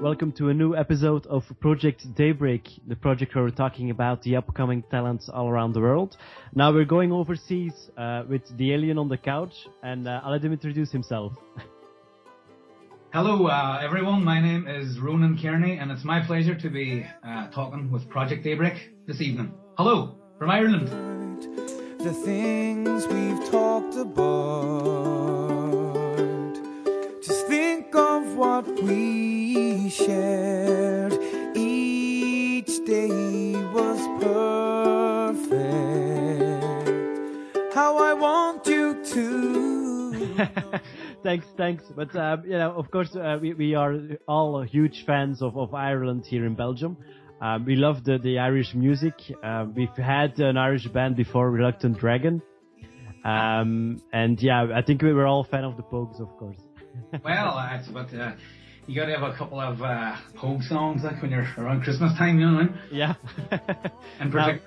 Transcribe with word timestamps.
Welcome 0.00 0.30
to 0.34 0.50
a 0.50 0.54
new 0.54 0.76
episode 0.76 1.26
of 1.26 1.42
Project 1.58 2.14
Daybreak, 2.14 2.68
the 2.86 2.94
project 2.94 3.34
where 3.34 3.42
we're 3.42 3.50
talking 3.50 3.90
about 3.90 4.22
the 4.22 4.36
upcoming 4.36 4.84
talents 4.92 5.28
all 5.28 5.48
around 5.48 5.72
the 5.72 5.80
world. 5.80 6.16
Now 6.54 6.72
we're 6.72 6.84
going 6.84 7.10
overseas 7.10 7.72
uh, 7.96 8.22
with 8.28 8.42
the 8.56 8.72
alien 8.72 8.96
on 8.96 9.08
the 9.08 9.16
couch, 9.16 9.66
and 9.82 10.06
uh, 10.06 10.20
I'll 10.22 10.30
let 10.30 10.44
him 10.44 10.52
introduce 10.52 10.92
himself. 10.92 11.32
Hello, 13.12 13.48
uh, 13.48 13.80
everyone. 13.82 14.22
My 14.22 14.40
name 14.40 14.68
is 14.68 15.00
Ronan 15.00 15.36
Kearney, 15.36 15.78
and 15.78 15.90
it's 15.90 16.04
my 16.04 16.24
pleasure 16.24 16.54
to 16.54 16.70
be 16.70 17.04
uh, 17.26 17.48
talking 17.48 17.90
with 17.90 18.08
Project 18.08 18.44
Daybreak 18.44 18.92
this 19.08 19.20
evening. 19.20 19.52
Hello, 19.76 20.14
from 20.38 20.50
Ireland. 20.50 20.86
The 21.98 22.12
things 22.24 23.04
we've 23.08 23.50
talked 23.50 23.96
about. 23.96 24.28
Just 27.20 27.48
think 27.48 27.92
of 27.96 28.36
what 28.36 28.80
we 28.84 29.27
shared. 29.90 31.12
Each 31.56 32.84
day 32.84 33.52
was 33.72 34.00
perfect. 34.22 35.48
How 37.74 37.98
I 37.98 38.12
want 38.14 38.66
you 38.66 39.04
to. 39.14 40.80
thanks, 41.22 41.46
thanks. 41.56 41.84
But 41.94 42.14
um, 42.16 42.44
you 42.44 42.58
know, 42.58 42.72
of 42.72 42.90
course, 42.90 43.14
uh, 43.16 43.38
we 43.40 43.54
we 43.54 43.74
are 43.74 43.94
all 44.26 44.62
huge 44.62 45.04
fans 45.06 45.42
of, 45.42 45.56
of 45.56 45.74
Ireland 45.74 46.26
here 46.26 46.46
in 46.46 46.54
Belgium. 46.54 46.96
Um, 47.40 47.64
we 47.64 47.76
love 47.76 48.04
the, 48.04 48.18
the 48.18 48.38
Irish 48.38 48.74
music. 48.74 49.14
Um, 49.42 49.72
we've 49.74 49.96
had 49.96 50.40
an 50.40 50.56
Irish 50.56 50.86
band 50.88 51.16
before, 51.16 51.50
Reluctant 51.50 51.98
Dragon. 51.98 52.42
Um, 53.24 54.02
and 54.12 54.40
yeah, 54.42 54.66
I 54.74 54.82
think 54.82 55.02
we 55.02 55.12
were 55.12 55.26
all 55.26 55.44
fan 55.44 55.64
of 55.64 55.76
the 55.76 55.82
Pogues, 55.82 56.20
of 56.20 56.28
course. 56.36 56.58
well, 57.24 57.54
that's 57.56 57.88
but 57.88 58.12
uh, 58.14 58.32
you 58.88 58.94
got 58.94 59.06
to 59.06 59.12
have 59.18 59.22
a 59.22 59.36
couple 59.36 59.60
of 59.60 59.80
uh, 59.82 60.16
Pogue 60.34 60.62
songs 60.62 61.02
like 61.04 61.20
when 61.20 61.30
you're 61.30 61.46
around 61.58 61.82
Christmas 61.82 62.16
time, 62.16 62.40
you 62.40 62.46
know. 62.46 62.56
What 62.56 62.62
I 62.62 62.66
mean? 62.66 62.78
Yeah. 62.90 63.14
and. 64.20 64.60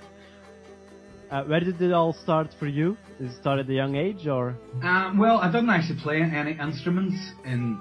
Uh, 1.32 1.46
where 1.46 1.62
did 1.62 1.82
it 1.82 1.94
all 1.94 2.12
start 2.12 2.50
for 2.60 2.68
you? 2.68 2.98
Did 3.18 3.32
it 3.32 3.40
start 3.40 3.60
at 3.60 3.70
a 3.70 3.74
young 3.74 3.96
age, 3.96 4.28
or? 4.28 4.58
Um, 4.84 5.18
well, 5.18 5.38
I 5.38 5.50
didn't 5.50 5.70
actually 5.70 6.02
play 6.02 6.22
any 6.22 6.52
instruments 6.52 7.16
in 7.46 7.80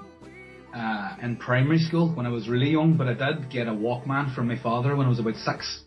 uh, 0.73 1.17
in 1.21 1.35
primary 1.35 1.79
school 1.79 2.15
when 2.15 2.25
I 2.25 2.29
was 2.29 2.47
really 2.47 2.69
young, 2.69 2.95
but 2.97 3.07
I 3.07 3.13
did 3.13 3.51
get 3.51 3.67
a 3.67 3.71
Walkman 3.71 4.33
from 4.33 4.47
my 4.47 4.57
father 4.57 4.95
when 4.95 5.05
I 5.05 5.09
was 5.09 5.19
about 5.19 5.35
six, 5.35 5.83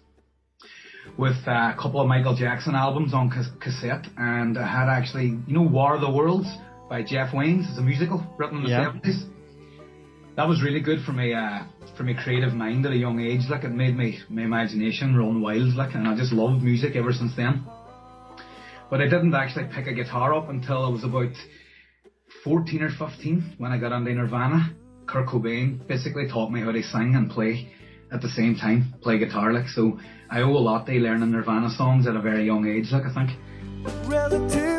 with 1.16 1.38
uh, 1.46 1.72
a 1.74 1.76
couple 1.80 2.02
of 2.02 2.06
Michael 2.06 2.36
Jackson 2.36 2.74
albums 2.74 3.14
on 3.14 3.30
cas- 3.30 3.50
cassette, 3.60 4.06
and 4.18 4.58
I 4.58 4.66
had 4.66 4.90
actually, 4.90 5.38
you 5.46 5.54
know, 5.54 5.62
War 5.62 5.94
of 5.94 6.02
the 6.02 6.10
Worlds 6.10 6.48
by 6.90 7.02
Jeff 7.02 7.32
Wayne's. 7.32 7.66
It's 7.70 7.78
a 7.78 7.82
musical 7.82 8.22
written 8.36 8.58
in 8.58 8.64
the 8.64 8.70
Yeah. 8.70 8.92
That 10.36 10.48
was 10.48 10.62
really 10.64 10.80
good 10.80 11.04
for 11.04 11.12
me, 11.12 11.32
uh, 11.32 11.62
for 11.96 12.02
my 12.02 12.14
creative 12.14 12.54
mind 12.54 12.84
at 12.86 12.92
a 12.92 12.96
young 12.96 13.20
age. 13.20 13.42
Like 13.48 13.62
it 13.62 13.70
made 13.70 13.96
me 13.96 14.18
my 14.28 14.42
imagination 14.42 15.14
run 15.16 15.40
wild, 15.40 15.74
like, 15.76 15.94
and 15.94 16.08
I 16.08 16.16
just 16.16 16.32
loved 16.32 16.60
music 16.60 16.96
ever 16.96 17.12
since 17.12 17.36
then. 17.36 17.64
But 18.90 19.00
I 19.00 19.04
didn't 19.04 19.32
actually 19.32 19.66
pick 19.72 19.86
a 19.86 19.92
guitar 19.92 20.34
up 20.34 20.48
until 20.48 20.84
I 20.84 20.88
was 20.88 21.04
about 21.04 21.32
14 22.42 22.82
or 22.82 22.90
15 22.90 23.54
when 23.58 23.70
I 23.70 23.78
got 23.78 23.92
into 23.92 24.12
Nirvana. 24.12 24.74
Kurt 25.06 25.28
Cobain 25.28 25.86
basically 25.86 26.26
taught 26.28 26.50
me 26.50 26.60
how 26.62 26.72
to 26.72 26.82
sing 26.82 27.14
and 27.14 27.30
play 27.30 27.70
at 28.12 28.20
the 28.20 28.28
same 28.28 28.56
time, 28.56 28.94
play 29.02 29.18
guitar 29.18 29.52
like, 29.52 29.68
so 29.68 29.98
I 30.30 30.42
owe 30.42 30.50
a 30.50 30.58
lot 30.58 30.86
to 30.86 30.92
learning 30.92 31.30
Nirvana 31.30 31.70
songs 31.70 32.08
at 32.08 32.16
a 32.16 32.20
very 32.20 32.44
young 32.44 32.66
age, 32.66 32.90
like 32.90 33.04
I 33.04 33.14
think. 33.14 33.38
Relative 34.08 34.73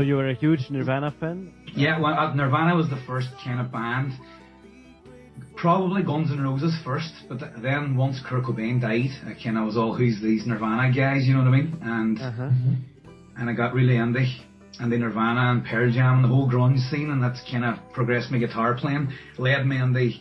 So 0.00 0.04
you 0.04 0.14
were 0.14 0.30
a 0.30 0.34
huge 0.34 0.70
Nirvana 0.70 1.14
fan? 1.20 1.52
Yeah, 1.76 2.00
well, 2.00 2.14
uh, 2.14 2.34
Nirvana 2.34 2.74
was 2.74 2.88
the 2.88 3.02
first 3.06 3.28
kind 3.44 3.60
of 3.60 3.70
band. 3.70 4.14
Probably 5.56 6.02
Guns 6.02 6.30
N' 6.30 6.42
Roses 6.42 6.74
first, 6.82 7.12
but 7.28 7.38
then 7.60 7.98
once 7.98 8.18
Kurt 8.26 8.44
Cobain 8.44 8.80
died, 8.80 9.10
I 9.26 9.34
kind 9.34 9.58
of 9.58 9.66
was 9.66 9.76
all 9.76 9.94
who's 9.94 10.18
these 10.22 10.46
Nirvana 10.46 10.90
guys, 10.90 11.26
you 11.26 11.34
know 11.34 11.40
what 11.40 11.48
I 11.48 11.50
mean? 11.50 11.78
And 11.82 12.18
Uh-huh. 12.18 12.50
and 13.36 13.50
I 13.50 13.52
got 13.52 13.74
really 13.74 13.96
into 13.96 14.24
and 14.78 14.90
the 14.90 14.96
Nirvana 14.96 15.50
and 15.50 15.66
Pearl 15.66 15.90
Jam 15.92 16.14
and 16.14 16.24
the 16.24 16.28
whole 16.28 16.48
grunge 16.50 16.80
scene, 16.88 17.10
and 17.10 17.22
that's 17.22 17.42
kind 17.50 17.66
of 17.66 17.74
progressed 17.92 18.30
my 18.30 18.38
guitar 18.38 18.72
playing. 18.72 19.12
Led 19.36 19.66
me 19.66 19.80
on 19.80 19.92
the 19.92 20.14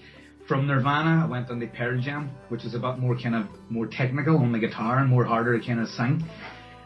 from 0.46 0.67
Nirvana, 0.67 1.23
I 1.23 1.29
went 1.29 1.50
on 1.50 1.59
the 1.59 1.67
Pearl 1.67 2.01
Jam, 2.01 2.31
which 2.50 2.66
is 2.66 2.73
a 2.73 2.79
bit 2.79 2.97
more 2.97 3.16
kind 3.17 3.35
of 3.35 3.46
more 3.69 3.88
technical 3.88 4.40
on 4.40 4.51
the 4.51 4.59
guitar 4.59 4.97
and 4.97 5.07
more 5.07 5.23
harder 5.23 5.57
to 5.57 5.66
kind 5.66 5.79
of 5.79 5.88
sing. 5.88 6.25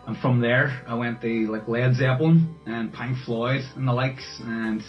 And 0.06 0.18
from 0.18 0.42
there, 0.42 0.84
I 0.88 0.96
went 0.96 1.22
to 1.22 1.52
like 1.52 1.68
Led 1.68 1.96
Zeppelin 1.96 2.56
and 2.66 2.94
Pink 2.94 3.18
Floyd 3.26 3.62
and 3.76 3.88
the 3.88 3.94
likes, 3.94 4.26
and 4.44 4.82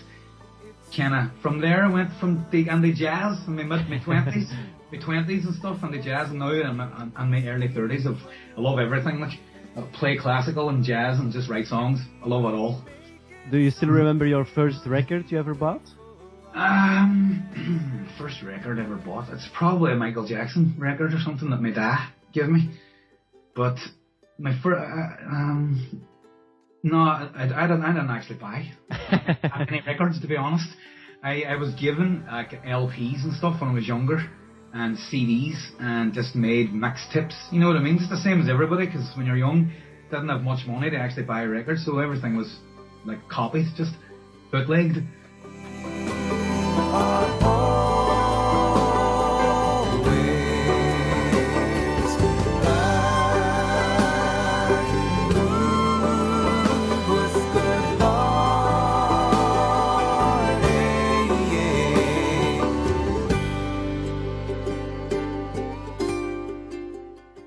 kind 0.96 1.14
of 1.14 1.40
from 1.40 1.60
there 1.60 1.84
I 1.84 1.90
went 1.90 2.10
from 2.18 2.46
the 2.50 2.68
and 2.68 2.82
the 2.82 2.92
jazz 2.92 3.38
in 3.46 3.56
my 3.56 3.62
mid 3.62 3.88
my 3.88 3.98
twenties, 3.98 4.52
my 4.92 4.98
twenties 4.98 5.44
and 5.44 5.54
stuff, 5.54 5.78
and 5.82 5.94
the 5.94 6.02
jazz, 6.02 6.30
and 6.30 6.40
now 6.40 6.50
I'm 6.50 6.80
in, 6.80 7.12
in 7.16 7.30
my 7.30 7.46
early 7.46 7.68
thirties. 7.68 8.06
Of 8.06 8.16
I 8.56 8.60
love 8.60 8.78
everything 8.78 9.20
like. 9.20 9.38
I 9.76 9.82
play 9.92 10.16
classical 10.16 10.68
and 10.68 10.84
jazz 10.84 11.18
and 11.18 11.32
just 11.32 11.50
write 11.50 11.66
songs. 11.66 12.00
I 12.24 12.28
love 12.28 12.44
it 12.44 12.56
all. 12.56 12.84
Do 13.50 13.58
you 13.58 13.70
still 13.70 13.88
remember 13.88 14.24
your 14.24 14.44
first 14.44 14.86
record 14.86 15.24
you 15.30 15.38
ever 15.38 15.52
bought? 15.52 15.82
Um, 16.54 18.06
first 18.18 18.42
record 18.42 18.78
I 18.78 18.84
ever 18.84 18.96
bought. 18.96 19.30
It's 19.30 19.48
probably 19.52 19.92
a 19.92 19.96
Michael 19.96 20.26
Jackson 20.26 20.76
record 20.78 21.12
or 21.12 21.18
something 21.18 21.50
that 21.50 21.60
my 21.60 21.70
dad 21.70 22.08
gave 22.32 22.48
me. 22.48 22.70
But 23.56 23.76
my 24.38 24.52
first, 24.62 24.78
uh, 24.78 25.26
um, 25.30 26.06
no, 26.82 26.98
I, 26.98 27.30
I 27.36 27.66
didn't. 27.66 27.82
I 27.82 27.92
didn't 27.92 28.10
actually 28.10 28.38
buy 28.38 28.70
any 29.68 29.82
records 29.86 30.20
to 30.20 30.26
be 30.26 30.36
honest. 30.36 30.68
I, 31.22 31.42
I 31.44 31.56
was 31.56 31.72
given 31.74 32.26
like 32.30 32.50
LPs 32.64 33.24
and 33.24 33.32
stuff 33.34 33.60
when 33.60 33.70
I 33.70 33.74
was 33.74 33.88
younger, 33.88 34.18
and 34.74 34.96
CDs, 34.96 35.56
and 35.80 36.12
just 36.12 36.34
made 36.34 36.70
mixtapes. 36.70 37.34
You 37.50 37.60
know 37.60 37.68
what 37.68 37.76
I 37.76 37.80
mean? 37.80 37.96
It's 37.96 38.10
the 38.10 38.18
same 38.18 38.40
as 38.40 38.48
everybody, 38.48 38.86
because 38.86 39.10
when 39.16 39.26
you're 39.26 39.36
young, 39.36 39.72
didn't 40.10 40.28
have 40.28 40.42
much 40.42 40.66
money 40.66 40.90
to 40.90 40.96
actually 40.96 41.24
buy 41.24 41.42
a 41.42 41.48
record, 41.48 41.78
so 41.78 41.98
everything 41.98 42.36
was 42.36 42.58
like 43.06 43.26
copies, 43.28 43.68
just 43.76 43.92
bootlegged. 44.52 45.02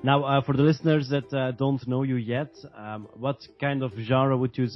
Now, 0.08 0.24
uh, 0.24 0.40
for 0.40 0.56
the 0.56 0.62
listeners 0.62 1.10
that 1.10 1.30
uh, 1.34 1.50
don't 1.50 1.86
know 1.86 2.02
you 2.02 2.16
yet, 2.16 2.54
um, 2.74 3.08
what 3.12 3.46
kind 3.60 3.82
of 3.82 3.92
genre 4.00 4.38
would 4.38 4.56
you 4.56 4.66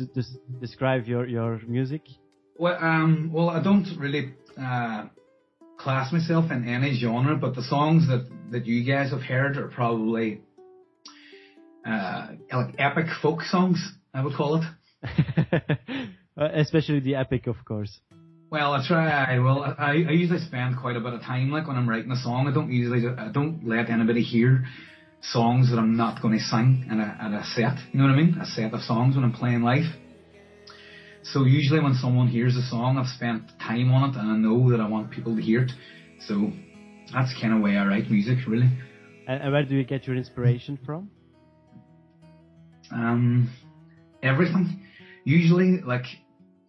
describe 0.60 1.06
your, 1.06 1.26
your 1.26 1.59
music? 1.66 2.03
Well, 2.59 2.76
um, 2.78 3.31
well, 3.32 3.48
I 3.48 3.62
don't 3.62 3.87
really 3.98 4.34
uh, 4.60 5.06
class 5.78 6.12
myself 6.12 6.50
in 6.50 6.69
any 6.69 6.98
genre, 7.00 7.34
but 7.34 7.54
the 7.54 7.62
songs 7.62 8.06
that, 8.09 8.28
that 8.50 8.66
you 8.66 8.84
guys 8.84 9.10
have 9.10 9.22
heard 9.22 9.56
are 9.56 9.69
probably 9.69 10.43
uh, 11.87 12.26
like 12.53 12.75
epic 12.76 13.06
folk 13.23 13.40
songs. 13.40 13.78
I 14.12 14.23
would 14.23 14.35
call 14.35 14.61
it. 14.61 14.64
Uh, 16.35 16.49
Especially 16.55 16.99
the 16.99 17.14
epic, 17.14 17.46
of 17.46 17.56
course. 17.67 18.00
Well, 18.50 18.73
I 18.73 18.82
try. 18.88 19.38
Well, 19.38 19.62
I, 19.78 20.02
I 20.08 20.12
usually 20.12 20.38
spend 20.38 20.78
quite 20.78 20.96
a 20.96 21.00
bit 21.00 21.12
of 21.12 21.20
time, 21.20 21.50
like 21.50 21.69
when 21.69 21.76
I'm 21.76 21.87
writing 21.87 22.11
a 22.11 22.17
song. 22.17 22.49
I 22.49 22.55
don't 22.55 22.73
usually, 22.73 23.06
I 23.06 23.28
don't 23.28 23.69
let 23.69 23.90
anybody 23.90 24.23
hear 24.23 24.64
songs 25.23 25.71
that 25.71 25.79
I'm 25.79 25.97
not 25.97 26.21
going 26.21 26.35
to 26.35 26.45
sing 26.45 26.87
in 26.91 27.01
a, 27.01 27.19
at 27.21 27.33
a 27.33 27.45
set. 27.55 27.79
You 27.93 28.01
know 28.01 28.07
what 28.07 28.15
I 28.15 28.17
mean? 28.17 28.39
A 28.41 28.47
set 28.47 28.75
of 28.75 28.81
songs 28.81 29.15
when 29.15 29.25
I'm 29.25 29.33
playing 29.33 29.63
live. 29.63 29.85
So 31.23 31.45
usually 31.45 31.81
when 31.81 31.95
someone 31.95 32.27
hears 32.27 32.57
a 32.57 32.63
song, 32.63 32.99
I've 32.99 33.07
spent 33.07 33.45
time 33.61 33.93
on 33.93 34.11
it 34.11 34.17
and 34.17 34.31
I 34.31 34.37
know 34.37 34.71
that 34.71 34.81
I 34.81 34.89
want 34.89 35.13
people 35.13 35.37
to 35.37 35.43
hear 35.43 35.63
it. 35.63 35.71
So 36.27 36.51
that's 37.13 37.33
kind 37.41 37.55
of 37.55 37.61
way 37.61 37.77
I 37.77 37.87
write 37.87 38.11
music, 38.11 38.39
really. 38.49 38.69
And, 39.29 39.43
and 39.43 39.53
where 39.53 39.65
do 39.65 39.77
you 39.77 39.85
get 39.85 40.07
your 40.07 40.17
inspiration 40.17 40.79
from? 40.85 41.11
Um, 42.91 43.53
everything. 44.23 44.85
Usually, 45.25 45.81
like 45.81 46.07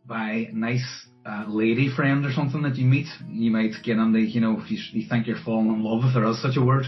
by 0.05 0.49
nice 0.53 1.07
uh, 1.25 1.45
lady 1.47 1.89
friend 1.95 2.25
or 2.25 2.31
something 2.31 2.61
that 2.61 2.75
you 2.75 2.85
meet, 2.85 3.07
you 3.27 3.49
might 3.49 3.71
get 3.83 3.97
on 3.97 4.13
the, 4.13 4.19
you 4.19 4.41
know, 4.41 4.61
if 4.61 4.69
you, 4.69 4.77
you 4.91 5.09
think 5.09 5.25
you're 5.25 5.41
falling 5.43 5.67
in 5.67 5.83
love, 5.83 6.03
if 6.05 6.13
there 6.13 6.25
is 6.29 6.41
such 6.41 6.57
a 6.57 6.63
word, 6.63 6.85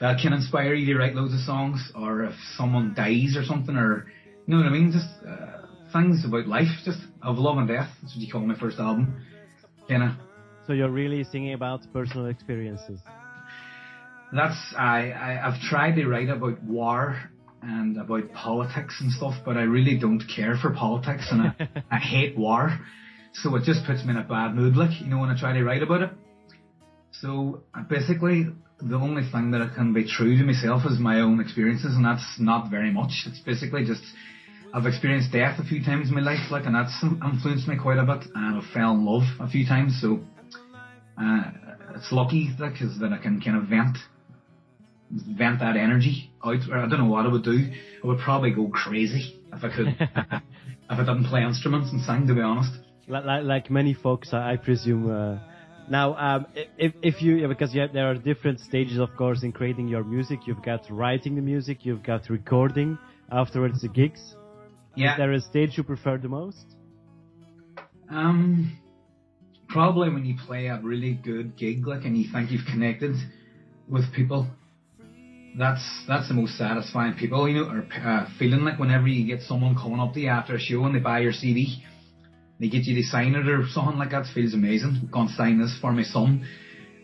that 0.00 0.18
can 0.20 0.32
inspire 0.32 0.74
you 0.74 0.92
to 0.92 0.98
write 0.98 1.14
loads 1.14 1.34
of 1.34 1.40
songs. 1.40 1.92
Or 1.94 2.24
if 2.24 2.34
someone 2.56 2.94
dies 2.94 3.36
or 3.36 3.44
something, 3.44 3.76
or 3.76 4.06
you 4.46 4.54
know 4.54 4.62
what 4.62 4.66
I 4.66 4.70
mean, 4.70 4.92
just 4.92 5.08
uh, 5.26 5.66
things 5.92 6.24
about 6.24 6.46
life, 6.46 6.68
just 6.84 7.00
of 7.22 7.38
love 7.38 7.58
and 7.58 7.68
death. 7.68 7.88
That's 8.02 8.14
what 8.14 8.22
you 8.22 8.32
call 8.32 8.42
my 8.42 8.58
first 8.58 8.78
album. 8.78 9.22
Kinda. 9.88 10.18
So 10.66 10.72
you're 10.72 10.90
really 10.90 11.24
singing 11.24 11.54
about 11.54 11.80
personal 11.92 12.26
experiences. 12.26 13.00
That's 14.32 14.74
I, 14.76 15.10
I 15.10 15.46
I've 15.46 15.60
tried 15.60 15.96
to 15.96 16.06
write 16.06 16.28
about 16.28 16.62
war 16.64 17.16
and 17.62 17.98
about 17.98 18.32
politics 18.32 18.96
and 19.00 19.12
stuff, 19.12 19.34
but 19.44 19.56
I 19.56 19.62
really 19.62 19.98
don't 19.98 20.22
care 20.34 20.56
for 20.60 20.70
politics 20.70 21.28
and 21.30 21.42
I, 21.42 21.68
I 21.90 21.98
hate 21.98 22.36
war. 22.36 22.78
So 23.34 23.54
it 23.56 23.64
just 23.64 23.84
puts 23.86 24.04
me 24.04 24.10
in 24.10 24.16
a 24.16 24.22
bad 24.22 24.54
mood, 24.54 24.76
like, 24.76 25.00
you 25.00 25.08
know, 25.08 25.18
when 25.18 25.30
I 25.30 25.38
try 25.38 25.52
to 25.52 25.64
write 25.64 25.82
about 25.82 26.02
it. 26.02 26.10
So 27.20 27.62
basically, 27.88 28.46
the 28.80 28.96
only 28.96 29.22
thing 29.30 29.50
that 29.52 29.62
I 29.62 29.74
can 29.74 29.92
be 29.92 30.06
true 30.06 30.36
to 30.36 30.44
myself 30.44 30.82
is 30.86 30.98
my 30.98 31.20
own 31.20 31.40
experiences, 31.40 31.94
and 31.94 32.04
that's 32.04 32.26
not 32.38 32.70
very 32.70 32.92
much. 32.92 33.24
It's 33.26 33.40
basically 33.40 33.84
just 33.84 34.02
I've 34.72 34.86
experienced 34.86 35.32
death 35.32 35.60
a 35.60 35.64
few 35.64 35.84
times 35.84 36.08
in 36.08 36.14
my 36.14 36.20
life, 36.20 36.50
like, 36.50 36.66
and 36.66 36.74
that's 36.74 37.02
influenced 37.02 37.68
me 37.68 37.76
quite 37.80 37.98
a 37.98 38.04
bit. 38.04 38.26
And 38.34 38.56
I've 38.56 38.70
fell 38.72 38.92
in 38.92 39.04
love 39.04 39.22
a 39.40 39.48
few 39.48 39.66
times, 39.66 39.98
so 40.00 40.20
uh, 41.20 41.44
it's 41.94 42.10
lucky 42.10 42.50
like, 42.58 42.72
cause 42.78 42.98
that 43.00 43.12
I 43.12 43.18
can 43.18 43.40
kind 43.40 43.56
of 43.56 43.68
vent 43.68 43.96
vent 45.10 45.60
that 45.60 45.76
energy 45.76 46.32
out. 46.44 46.68
Or 46.70 46.78
I 46.78 46.88
don't 46.88 46.98
know 46.98 47.10
what 47.10 47.26
I 47.26 47.28
would 47.28 47.44
do. 47.44 47.70
I 48.02 48.06
would 48.06 48.18
probably 48.18 48.50
go 48.50 48.68
crazy 48.68 49.40
if 49.52 49.62
I 49.62 49.68
could, 49.74 49.86
if 50.00 50.42
I 50.90 50.96
didn't 50.96 51.26
play 51.26 51.44
instruments 51.44 51.92
and 51.92 52.02
sing. 52.02 52.26
To 52.26 52.34
be 52.34 52.40
honest. 52.40 52.72
Like, 53.06 53.24
like, 53.24 53.44
like 53.44 53.70
many 53.70 53.94
folks, 53.94 54.30
I, 54.32 54.54
I 54.54 54.56
presume. 54.56 55.08
Uh, 55.08 55.38
now, 55.88 56.14
um, 56.16 56.46
if 56.78 56.92
if 57.02 57.22
you 57.22 57.46
because 57.48 57.74
you 57.74 57.86
there 57.92 58.10
are 58.10 58.14
different 58.14 58.60
stages, 58.60 58.98
of 58.98 59.14
course, 59.16 59.42
in 59.42 59.52
creating 59.52 59.88
your 59.88 60.04
music. 60.04 60.46
You've 60.46 60.62
got 60.62 60.82
writing 60.90 61.34
the 61.34 61.42
music, 61.42 61.84
you've 61.84 62.02
got 62.02 62.30
recording, 62.30 62.98
afterwards 63.30 63.82
the 63.82 63.88
gigs. 63.88 64.36
Yeah. 64.96 65.12
Is 65.12 65.18
there 65.18 65.32
a 65.32 65.40
stage 65.40 65.76
you 65.76 65.82
prefer 65.82 66.18
the 66.18 66.28
most? 66.28 66.64
Um, 68.10 68.78
probably 69.68 70.08
when 70.08 70.24
you 70.24 70.36
play 70.46 70.66
a 70.66 70.80
really 70.80 71.14
good 71.14 71.56
gig, 71.56 71.86
like, 71.86 72.04
and 72.04 72.16
you 72.16 72.30
think 72.32 72.50
you've 72.50 72.66
connected 72.66 73.16
with 73.88 74.04
people. 74.14 74.46
That's 75.58 75.84
that's 76.08 76.28
the 76.28 76.34
most 76.34 76.56
satisfying 76.56 77.14
people, 77.14 77.48
you 77.48 77.60
know, 77.60 77.70
or 77.70 77.86
uh, 77.94 78.26
feeling 78.38 78.64
like 78.64 78.78
whenever 78.78 79.06
you 79.06 79.26
get 79.26 79.42
someone 79.42 79.74
coming 79.74 80.00
up 80.00 80.14
to 80.14 80.20
you 80.20 80.28
after 80.28 80.54
a 80.54 80.60
show 80.60 80.84
and 80.84 80.94
they 80.94 80.98
buy 80.98 81.20
your 81.20 81.32
CD, 81.32 81.82
they 82.64 82.70
get 82.70 82.86
you 82.86 82.94
to 82.94 83.02
sign 83.02 83.34
it 83.34 83.46
or 83.46 83.66
something 83.68 83.98
like 83.98 84.12
that. 84.12 84.24
Feels 84.34 84.54
amazing. 84.54 84.98
I'm 85.02 85.08
going 85.10 85.28
sign 85.28 85.60
this 85.60 85.76
for 85.82 85.92
my 85.92 86.02
son, 86.02 86.46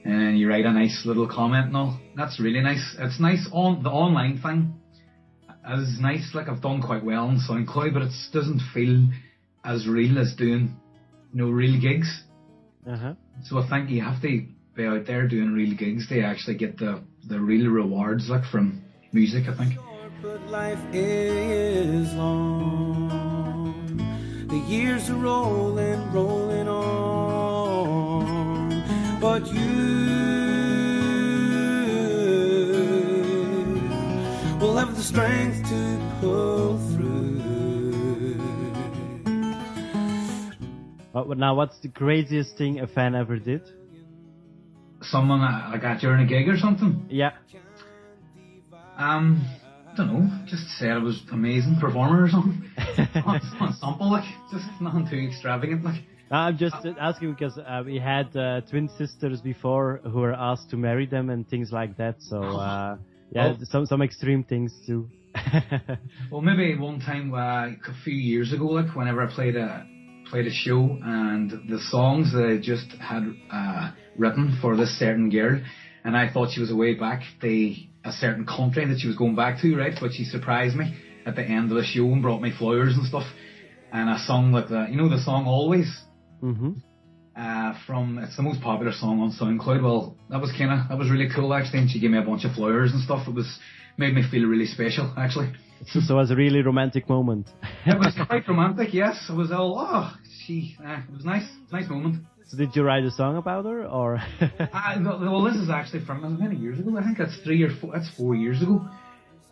and 0.07 0.39
you 0.39 0.49
write 0.49 0.65
a 0.65 0.73
nice 0.73 1.03
little 1.05 1.29
comment 1.29 1.67
and 1.67 1.77
all. 1.77 2.01
That's 2.17 2.41
really 2.41 2.63
nice. 2.63 2.97
It's 2.99 3.21
nice 3.21 3.47
on 3.53 3.83
the 3.83 3.91
online 3.91 4.39
thing. 4.41 4.73
Is 5.71 6.01
nice. 6.01 6.31
Like 6.33 6.49
I've 6.49 6.63
done 6.63 6.81
quite 6.81 7.05
well 7.05 7.27
on 7.27 7.39
SoundCloud, 7.47 7.93
but 7.93 8.01
it 8.01 8.13
doesn't 8.33 8.63
feel 8.73 9.07
as 9.63 9.87
real 9.87 10.19
as 10.19 10.35
doing, 10.35 10.75
you 11.35 11.43
know, 11.43 11.51
real 11.51 11.79
gigs. 11.79 12.25
Uh-huh. 12.87 13.13
So 13.45 13.59
I 13.59 13.69
think 13.69 13.91
you 13.91 14.01
have 14.01 14.23
to 14.23 14.47
be 14.75 14.87
out 14.87 15.05
there 15.07 15.29
doing 15.29 15.53
real 15.53 15.77
gigs 15.77 16.09
to 16.09 16.23
actually 16.23 16.57
get 16.57 16.79
the 16.79 17.03
the 17.29 17.39
real 17.39 17.71
rewards, 17.71 18.31
like 18.31 18.45
from 18.51 18.83
music. 19.13 19.45
I 19.47 19.57
think. 19.59 19.75
But 20.23 20.41
years 24.71 25.11
are 25.11 25.17
rolling, 25.17 26.13
rolling 26.13 26.69
on. 26.69 27.91
But 29.21 29.47
you 29.49 29.61
will 34.61 34.77
have 34.77 34.95
the 34.95 35.03
strength 35.03 35.69
to 35.69 35.99
pull 36.21 36.79
through. 36.95 37.41
Uh, 41.13 41.25
but 41.25 41.37
now, 41.37 41.57
what's 41.57 41.81
the 41.81 41.89
craziest 41.89 42.57
thing 42.57 42.79
a 42.79 42.87
fan 42.87 43.17
ever 43.17 43.39
did? 43.39 43.69
Someone 45.03 45.41
I 45.41 45.73
I 45.75 45.79
got 45.79 46.01
during 46.01 46.23
a 46.25 46.27
gig 46.27 46.49
or 46.49 46.57
something. 46.57 47.07
Yeah. 47.11 47.33
Um, 48.97 49.45
I 49.45 49.60
don't 50.05 50.13
know. 50.13 50.45
Just 50.47 50.67
said 50.79 50.97
it 50.97 51.03
was 51.03 51.23
amazing 51.33 51.77
performer 51.81 52.25
or 52.25 52.29
something. 52.29 52.63
on, 53.27 53.41
on 53.61 53.73
sample, 53.75 54.11
like 54.11 54.25
just 54.51 54.67
nothing 54.81 55.07
too 55.09 55.17
extravagant, 55.29 55.85
like. 55.85 56.03
I'm 56.33 56.57
just 56.57 56.77
uh, 56.85 56.93
asking 57.01 57.33
because 57.33 57.59
uh, 57.59 57.83
we 57.85 57.99
had 57.99 58.37
uh, 58.37 58.61
twin 58.71 58.89
sisters 58.97 59.41
before 59.41 60.01
who 60.05 60.21
were 60.21 60.33
asked 60.35 60.71
to 60.71 60.77
marry 60.77 61.07
them 61.07 61.29
and 61.29 61.49
things 61.49 61.73
like 61.73 61.97
that. 61.97 62.17
So 62.21 62.41
uh, 62.41 62.99
yeah, 63.33 63.55
Oh. 63.61 63.65
some 63.65 63.87
some 63.87 64.03
extreme 64.03 64.45
things 64.45 64.73
too. 64.87 65.09
Well, 66.31 66.41
maybe 66.41 66.77
one 66.79 67.01
time 67.01 67.35
uh, 67.35 67.67
a 67.69 67.95
few 68.05 68.15
years 68.15 68.53
ago, 68.53 68.67
like 68.67 68.95
whenever 68.95 69.23
I 69.27 69.33
played 69.35 69.57
a 69.57 69.87
played 70.31 70.47
a 70.47 70.53
show 70.53 70.99
and 71.03 71.51
the 71.69 71.81
songs 71.91 72.33
that 72.33 72.45
I 72.45 72.57
just 72.63 72.87
had 73.01 73.25
uh, 73.53 73.91
written 74.17 74.57
for 74.63 74.77
this 74.77 74.97
certain 74.99 75.29
girl, 75.31 75.61
and 76.05 76.17
I 76.17 76.33
thought 76.33 76.53
she 76.53 76.61
was 76.61 76.71
away 76.71 76.95
back 76.95 77.23
to 77.41 77.75
a 78.05 78.13
certain 78.13 78.47
country 78.47 78.87
that 78.87 78.99
she 78.99 79.07
was 79.07 79.17
going 79.17 79.37
back 79.37 79.61
to, 79.61 79.77
right? 79.77 79.95
But 80.01 80.13
she 80.13 80.25
surprised 80.25 80.77
me 80.77 80.95
at 81.27 81.37
the 81.37 81.43
end 81.43 81.71
of 81.71 81.77
the 81.77 81.85
show 81.85 82.05
and 82.05 82.23
brought 82.23 82.41
me 82.41 82.53
flowers 82.57 82.97
and 82.97 83.07
stuff. 83.07 83.27
And 83.93 84.09
a 84.09 84.19
song 84.19 84.53
like 84.53 84.69
that. 84.69 84.91
you 84.91 84.97
know, 84.97 85.09
the 85.09 85.21
song 85.21 85.47
Always 85.47 86.05
hmm 86.41 86.73
uh, 87.37 87.75
from 87.87 88.19
it's 88.19 88.37
the 88.37 88.43
most 88.43 88.61
popular 88.61 88.93
song 88.93 89.21
on 89.21 89.33
SoundCloud. 89.33 89.83
Well, 89.83 90.17
that 90.29 90.41
was 90.41 90.53
kind 90.53 90.73
of 90.73 90.89
that 90.89 90.99
was 90.99 91.11
really 91.11 91.29
cool 91.35 91.55
actually, 91.55 91.81
and 91.81 91.91
she 91.91 92.01
gave 92.01 92.11
me 92.11 92.19
a 92.19 92.23
bunch 92.23 92.45
of 92.45 92.53
flowers 92.53 92.93
and 92.93 93.03
stuff. 93.03 93.29
It 93.29 93.35
was 93.35 93.59
made 93.97 94.15
me 94.15 94.23
feel 94.31 94.47
really 94.47 94.67
special 94.67 95.13
actually. 95.17 95.53
So, 95.87 96.01
so 96.01 96.15
it 96.15 96.17
was 96.19 96.31
a 96.31 96.37
really 96.37 96.63
romantic 96.63 97.09
moment. 97.09 97.49
It 97.87 97.99
was 97.99 98.15
quite 98.27 98.47
romantic, 98.47 98.93
yes. 98.93 99.27
It 99.31 99.33
was 99.33 99.51
all 99.51 99.79
oh, 99.79 100.13
she. 100.47 100.77
Uh, 100.85 101.01
it 101.09 101.13
was 101.15 101.25
nice, 101.25 101.47
nice 101.73 101.89
moment. 101.89 102.17
so 102.49 102.57
did 102.57 102.75
you 102.77 102.83
write 102.83 103.05
a 103.05 103.11
song 103.11 103.37
about 103.37 103.65
her 103.65 103.85
or? 103.87 104.19
Uh, 104.73 104.97
no, 104.99 105.19
well, 105.21 105.43
this 105.45 105.57
is 105.57 105.71
actually 105.71 106.05
from 106.05 106.25
uh, 106.25 106.29
many 106.31 106.57
years 106.57 106.79
ago. 106.79 106.97
I 106.99 107.03
think 107.03 107.19
that's 107.19 107.37
three 107.45 107.63
or 107.63 107.71
four. 107.81 107.93
That's 107.93 108.11
four 108.17 108.35
years 108.35 108.61
ago. 108.63 108.87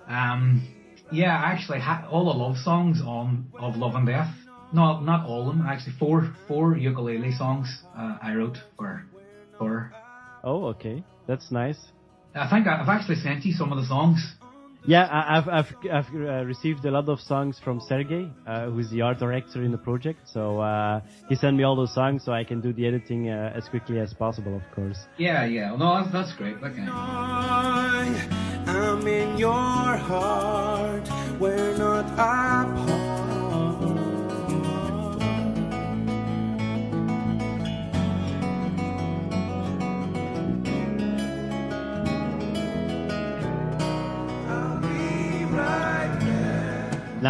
Um, 0.06 0.66
yeah, 1.12 1.36
I 1.36 1.52
actually 1.52 1.80
had 1.80 2.06
all 2.06 2.24
the 2.32 2.38
love 2.38 2.56
songs 2.58 3.00
on 3.04 3.46
of 3.58 3.76
Love 3.76 3.94
and 3.94 4.06
Death. 4.06 4.30
No, 4.72 5.00
not 5.00 5.26
all 5.26 5.48
of 5.48 5.56
them. 5.56 5.66
Actually, 5.66 5.94
four 5.98 6.34
four 6.46 6.76
ukulele 6.76 7.32
songs 7.32 7.82
uh, 7.96 8.18
I 8.22 8.34
wrote 8.34 8.58
for 8.76 9.04
for. 9.58 9.92
oh, 10.44 10.66
okay, 10.66 11.02
that's 11.26 11.50
nice. 11.50 11.78
I 12.34 12.48
think 12.50 12.66
I- 12.66 12.80
I've 12.82 12.88
actually 12.88 13.16
sent 13.16 13.44
you 13.44 13.52
some 13.52 13.72
of 13.72 13.78
the 13.78 13.86
songs. 13.86 14.18
Yeah, 14.88 15.04
I- 15.04 15.36
I've 15.36 15.48
I've, 15.58 15.72
I've 15.92 16.14
uh, 16.14 16.44
received 16.46 16.82
a 16.86 16.90
lot 16.90 17.10
of 17.10 17.20
songs 17.20 17.60
from 17.62 17.78
Sergey, 17.90 18.30
uh, 18.46 18.70
who's 18.70 18.88
the 18.88 19.02
art 19.02 19.18
director 19.18 19.62
in 19.62 19.70
the 19.70 19.76
project. 19.76 20.20
So 20.32 20.60
uh, 20.60 21.02
he 21.28 21.34
sent 21.36 21.58
me 21.58 21.62
all 21.62 21.76
those 21.76 21.92
songs 21.94 22.24
so 22.24 22.32
I 22.32 22.42
can 22.42 22.62
do 22.62 22.72
the 22.72 22.86
editing 22.86 23.28
uh, 23.28 23.52
as 23.54 23.68
quickly 23.68 24.00
as 24.00 24.14
possible, 24.14 24.56
of 24.56 24.62
course. 24.74 24.96
Yeah, 25.18 25.44
yeah. 25.44 25.76
No, 25.76 26.00
that's, 26.00 26.10
that's 26.16 26.32
great. 26.38 26.62
Like, 26.62 26.72
uh, 26.78 26.90
I'm 26.90 29.06
in 29.06 29.36
your 29.36 29.52
heart. 29.52 31.06
We're 31.38 31.76
not 31.76 32.10
apart. 32.14 32.47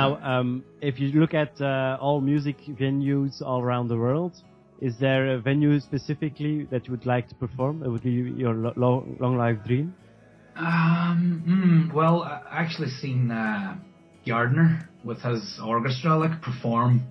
Now, 0.01 0.17
um, 0.23 0.65
if 0.81 1.01
you 1.01 1.09
look 1.21 1.35
at 1.35 1.61
uh, 1.61 1.99
all 2.01 2.21
music 2.21 2.57
venues 2.81 3.43
all 3.43 3.61
around 3.63 3.89
the 3.89 3.97
world, 3.97 4.33
is 4.81 4.95
there 4.99 5.23
a 5.35 5.39
venue 5.41 5.79
specifically 5.81 6.65
that 6.71 6.87
you 6.87 6.93
would 6.93 7.07
like 7.07 7.29
to 7.29 7.35
perform? 7.35 7.83
It 7.83 7.89
would 7.89 8.03
be 8.03 8.11
your 8.11 8.55
lo- 8.55 8.75
long, 8.77 9.17
long 9.21 9.37
life 9.37 9.59
dream. 9.67 9.95
Um, 10.57 11.43
mm, 11.47 11.95
well, 11.95 12.23
I 12.23 12.63
actually 12.63 12.91
seen 12.91 13.31
uh, 13.31 13.77
Gardiner 14.27 14.89
with 15.05 15.21
his 15.23 15.61
orchestra 15.65 16.17
like 16.19 16.43
perform, 16.43 17.03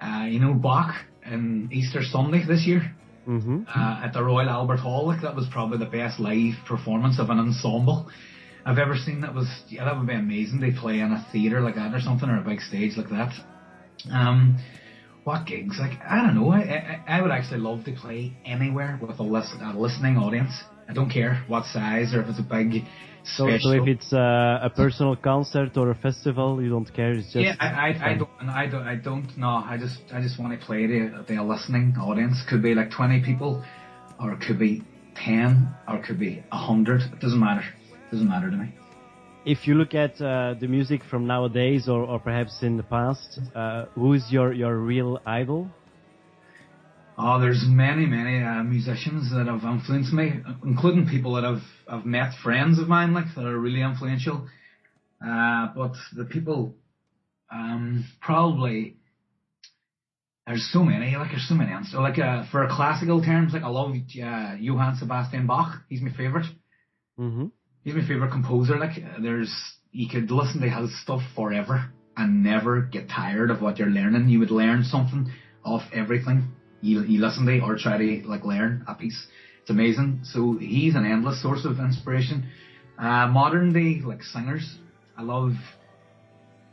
uh, 0.00 0.26
you 0.28 0.38
know, 0.40 0.54
Bach 0.54 0.94
in 1.24 1.68
Easter 1.72 2.02
Sunday 2.02 2.44
this 2.46 2.66
year 2.66 2.82
hmm 3.24 3.62
uh, 3.68 4.02
at 4.04 4.12
the 4.12 4.22
Royal 4.22 4.48
Albert 4.48 4.78
Hall. 4.78 5.06
Like 5.06 5.22
that 5.22 5.34
was 5.34 5.46
probably 5.50 5.78
the 5.78 5.86
best 5.86 6.20
live 6.20 6.54
performance 6.66 7.18
of 7.18 7.30
an 7.30 7.38
ensemble 7.38 8.08
I've 8.66 8.78
ever 8.78 8.96
seen. 8.96 9.20
That 9.20 9.34
was 9.34 9.48
yeah, 9.68 9.84
that 9.84 9.96
would 9.96 10.06
be 10.06 10.14
amazing. 10.14 10.60
They 10.60 10.72
play 10.72 11.00
in 11.00 11.12
a 11.12 11.26
theater 11.32 11.60
like 11.60 11.76
that 11.76 11.94
or 11.94 12.00
something 12.00 12.28
or 12.28 12.40
a 12.40 12.44
big 12.44 12.60
stage 12.60 12.96
like 12.96 13.10
that. 13.10 13.32
Um, 14.10 14.58
what 15.24 15.46
gigs? 15.46 15.76
Like 15.78 15.98
I 16.02 16.22
don't 16.22 16.34
know. 16.34 16.50
I 16.50 16.60
I, 16.60 17.18
I 17.18 17.22
would 17.22 17.30
actually 17.30 17.60
love 17.60 17.84
to 17.84 17.92
play 17.92 18.32
anywhere 18.44 18.98
with 19.00 19.18
a, 19.18 19.22
listen, 19.22 19.60
a 19.62 19.78
listening 19.78 20.16
audience. 20.16 20.52
I 20.88 20.92
don't 20.92 21.10
care 21.10 21.44
what 21.46 21.64
size 21.66 22.14
or 22.14 22.20
if 22.22 22.28
it's 22.28 22.38
a 22.38 22.42
big 22.42 22.84
So, 23.24 23.48
so 23.58 23.70
if 23.70 23.88
it's 23.88 24.12
uh, 24.12 24.58
a 24.62 24.68
personal 24.68 25.16
concert 25.16 25.78
or 25.78 25.90
a 25.90 25.94
festival, 25.94 26.62
you 26.62 26.68
don't 26.68 26.92
care. 26.92 27.12
It's 27.12 27.32
just 27.32 27.36
yeah, 27.36 27.56
I, 27.58 27.66
I, 27.66 28.10
I 28.10 28.14
don't, 28.18 28.50
I 28.50 28.66
don't, 28.66 28.86
I 28.86 28.96
don't 28.96 29.38
know. 29.38 29.48
I 29.48 29.78
just, 29.78 29.98
I 30.12 30.20
just 30.20 30.38
want 30.38 30.58
to 30.58 30.66
play 30.66 30.86
to 30.86 31.24
the 31.26 31.42
listening 31.42 31.94
audience. 31.98 32.42
Could 32.48 32.62
be 32.62 32.74
like 32.74 32.90
twenty 32.90 33.22
people, 33.24 33.64
or 34.20 34.32
it 34.34 34.40
could 34.46 34.58
be 34.58 34.82
ten, 35.16 35.74
or 35.88 35.96
it 35.96 36.04
could 36.04 36.20
be 36.20 36.44
a 36.52 36.58
hundred. 36.58 37.00
It 37.00 37.20
doesn't 37.20 37.40
matter. 37.40 37.64
It 38.14 38.18
doesn't 38.18 38.28
matter 38.28 38.48
to 38.48 38.56
me. 38.56 38.68
if 39.44 39.66
you 39.66 39.74
look 39.74 39.92
at 39.92 40.20
uh, 40.20 40.54
the 40.60 40.68
music 40.68 41.02
from 41.10 41.26
nowadays, 41.26 41.88
or, 41.88 42.04
or 42.04 42.20
perhaps 42.20 42.62
in 42.62 42.76
the 42.76 42.84
past, 42.84 43.40
uh, 43.56 43.86
who's 43.96 44.24
your 44.30 44.52
your 44.52 44.78
real 44.78 45.20
idol? 45.26 45.68
Oh, 47.18 47.40
there's 47.40 47.64
many, 47.66 48.06
many 48.06 48.40
uh, 48.40 48.62
musicians 48.62 49.32
that 49.32 49.46
have 49.48 49.64
influenced 49.64 50.12
me, 50.12 50.30
including 50.62 51.08
people 51.08 51.34
that 51.34 51.44
I've 51.44 51.66
I've 51.88 52.06
met, 52.06 52.34
friends 52.40 52.78
of 52.78 52.86
mine, 52.86 53.14
like 53.14 53.26
that 53.34 53.44
are 53.44 53.58
really 53.58 53.82
influential. 53.82 54.48
Uh, 55.20 55.72
but 55.74 55.94
the 56.16 56.26
people, 56.26 56.76
um, 57.50 58.04
probably 58.20 58.96
there's 60.46 60.70
so 60.72 60.84
many, 60.84 61.16
like 61.16 61.30
there's 61.32 61.48
so 61.48 61.56
many. 61.56 61.72
So 61.90 62.00
like 62.00 62.20
uh, 62.20 62.44
for 62.52 62.64
classical 62.70 63.24
terms, 63.24 63.54
like 63.54 63.64
I 63.64 63.68
love 63.80 63.90
uh, 63.90 64.54
Johann 64.60 64.94
Sebastian 65.00 65.48
Bach. 65.48 65.82
He's 65.88 66.00
my 66.00 66.12
favorite. 66.12 66.46
Mm-hmm. 67.18 67.46
He's 67.84 67.94
my 67.94 68.06
favorite 68.06 68.32
composer. 68.32 68.78
Like 68.78 69.02
there's, 69.20 69.54
you 69.92 70.08
could 70.08 70.30
listen 70.30 70.60
to 70.60 70.68
his 70.68 71.00
stuff 71.02 71.22
forever 71.36 71.92
and 72.16 72.42
never 72.42 72.82
get 72.82 73.08
tired 73.08 73.50
of 73.50 73.60
what 73.60 73.78
you're 73.78 73.88
learning. 73.88 74.28
You 74.28 74.40
would 74.40 74.50
learn 74.50 74.82
something 74.84 75.30
off 75.64 75.82
everything 75.92 76.52
you, 76.80 77.02
you 77.02 77.20
listen 77.20 77.46
to 77.46 77.60
or 77.60 77.76
try 77.76 77.98
to 77.98 78.28
like 78.28 78.44
learn 78.44 78.84
a 78.86 78.94
piece. 78.94 79.26
It's 79.62 79.70
amazing. 79.70 80.20
So 80.24 80.58
he's 80.60 80.94
an 80.94 81.06
endless 81.06 81.42
source 81.42 81.64
of 81.64 81.78
inspiration. 81.78 82.50
Uh, 82.98 83.26
modern 83.28 83.72
day 83.72 84.02
like 84.04 84.22
singers, 84.22 84.78
I 85.16 85.22
love. 85.22 85.52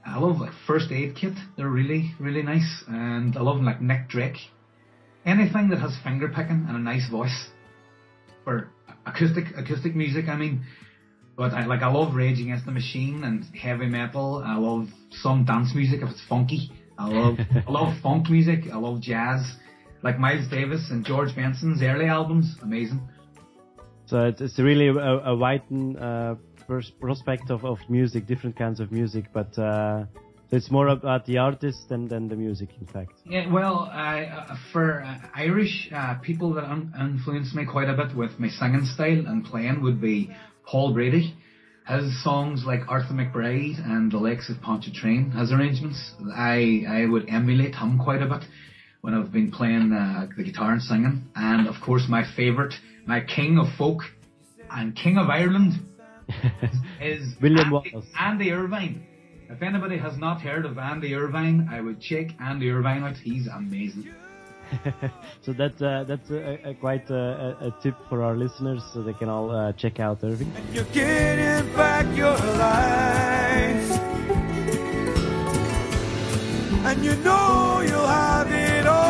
I 0.05 0.19
love 0.19 0.41
like 0.41 0.51
First 0.67 0.91
Aid 0.91 1.15
Kit. 1.15 1.33
They're 1.55 1.69
really 1.69 2.11
really 2.19 2.43
nice, 2.43 2.83
and 2.87 3.35
I 3.37 3.41
love 3.41 3.61
like 3.61 3.81
Nick 3.81 4.09
Drake. 4.09 4.37
Anything 5.25 5.69
that 5.69 5.79
has 5.79 5.97
finger 6.03 6.27
picking 6.27 6.65
and 6.67 6.75
a 6.75 6.79
nice 6.79 7.09
voice 7.09 7.49
for 8.43 8.69
acoustic 9.05 9.45
acoustic 9.55 9.95
music. 9.95 10.27
I 10.27 10.35
mean, 10.35 10.65
but 11.41 11.53
I 11.53 11.65
like 11.65 11.81
I 11.81 11.91
love 11.91 12.13
Rage 12.13 12.39
Against 12.39 12.65
the 12.67 12.71
Machine 12.71 13.23
and 13.23 13.43
heavy 13.55 13.87
metal. 13.87 14.43
I 14.45 14.57
love 14.57 14.89
some 15.23 15.43
dance 15.43 15.73
music 15.73 16.03
if 16.03 16.09
it's 16.11 16.25
funky. 16.29 16.71
I 16.99 17.07
love 17.07 17.39
I 17.67 17.71
love 17.79 17.99
funk 18.03 18.29
music. 18.29 18.59
I 18.71 18.77
love 18.77 19.01
jazz 19.01 19.41
like 20.03 20.19
Miles 20.19 20.47
Davis 20.49 20.91
and 20.91 21.03
George 21.03 21.35
Benson's 21.35 21.81
early 21.81 22.05
albums, 22.05 22.57
amazing. 22.61 23.01
So 24.05 24.25
it's, 24.29 24.39
it's 24.39 24.59
really 24.59 24.89
a, 24.89 25.31
a 25.33 25.35
wide 25.35 25.63
uh, 25.99 26.35
prospect 26.99 27.49
of, 27.49 27.65
of 27.65 27.79
music, 27.89 28.27
different 28.27 28.55
kinds 28.55 28.79
of 28.79 28.91
music, 28.91 29.25
but 29.33 29.57
uh, 29.57 30.05
it's 30.51 30.69
more 30.69 30.89
about 30.89 31.25
the 31.25 31.37
artist 31.37 31.89
than, 31.89 32.07
than 32.07 32.27
the 32.27 32.35
music, 32.35 32.69
in 32.79 32.85
fact. 32.85 33.13
Yeah, 33.25 33.51
well, 33.51 33.89
uh, 33.91 34.55
for 34.71 35.03
Irish 35.33 35.89
uh, 35.95 36.15
people 36.15 36.53
that 36.55 36.65
un- 36.65 36.93
influenced 36.99 37.55
me 37.55 37.65
quite 37.65 37.89
a 37.89 37.93
bit 37.93 38.15
with 38.15 38.37
my 38.37 38.49
singing 38.49 38.85
style 38.85 39.25
and 39.27 39.45
playing 39.45 39.81
would 39.81 40.01
be 40.01 40.29
Paul 40.65 40.93
Brady. 40.93 41.35
His 41.87 42.23
songs 42.23 42.63
like 42.65 42.81
Arthur 42.87 43.13
McBride 43.13 43.83
and 43.83 44.11
The 44.11 44.17
Lakes 44.17 44.49
of 44.49 44.61
Pontchartrain, 44.61 45.31
his 45.31 45.51
arrangements, 45.51 46.11
I, 46.33 46.83
I 46.87 47.05
would 47.05 47.27
emulate 47.27 47.75
him 47.75 47.97
quite 47.97 48.21
a 48.21 48.27
bit 48.27 48.43
when 49.01 49.13
I've 49.13 49.31
been 49.31 49.51
playing 49.51 49.91
uh, 49.91 50.27
the 50.37 50.43
guitar 50.43 50.73
and 50.73 50.81
singing. 50.81 51.23
And 51.35 51.67
of 51.67 51.75
course, 51.83 52.05
my 52.07 52.23
favourite, 52.35 52.73
my 53.05 53.21
king 53.21 53.57
of 53.57 53.67
folk 53.77 54.03
and 54.69 54.95
king 54.95 55.17
of 55.17 55.29
Ireland 55.29 55.73
is 57.01 57.33
William 57.41 57.73
Andy, 57.73 57.93
Andy 58.17 58.51
Irvine. 58.51 59.05
If 59.49 59.61
anybody 59.61 59.97
has 59.97 60.17
not 60.17 60.41
heard 60.41 60.65
of 60.65 60.77
Andy 60.77 61.13
Irvine, 61.13 61.67
I 61.69 61.81
would 61.81 61.99
check 61.99 62.27
Andy 62.39 62.69
Irvine 62.69 63.03
out. 63.03 63.17
He's 63.17 63.47
amazing. 63.47 64.13
so 65.41 65.53
that's 65.53 65.81
uh, 65.81 66.03
that's 66.07 66.29
a, 66.31 66.69
a 66.69 66.73
quite 66.75 67.09
a, 67.09 67.57
a, 67.59 67.71
tip 67.81 67.95
for 68.07 68.23
our 68.23 68.35
listeners, 68.35 68.83
so 68.93 69.01
they 69.01 69.13
can 69.13 69.29
all 69.29 69.51
uh, 69.51 69.73
check 69.73 69.99
out 69.99 70.23
Irving. 70.23 70.51
And 70.55 70.73
you're 70.73 70.83
getting 70.85 71.73
back 71.75 72.05
your 72.15 72.37
life, 72.57 73.91
and 76.85 77.03
you 77.03 77.15
know 77.17 77.81
you'll 77.85 78.07
have 78.07 78.51
it 78.51 78.87
all. 78.87 79.01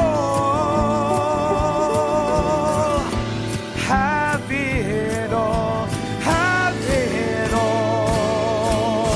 Have 3.78 4.52
it 4.52 5.34
all. 5.34 5.86
Have 6.22 6.90
it 6.90 7.54
all. 7.54 9.08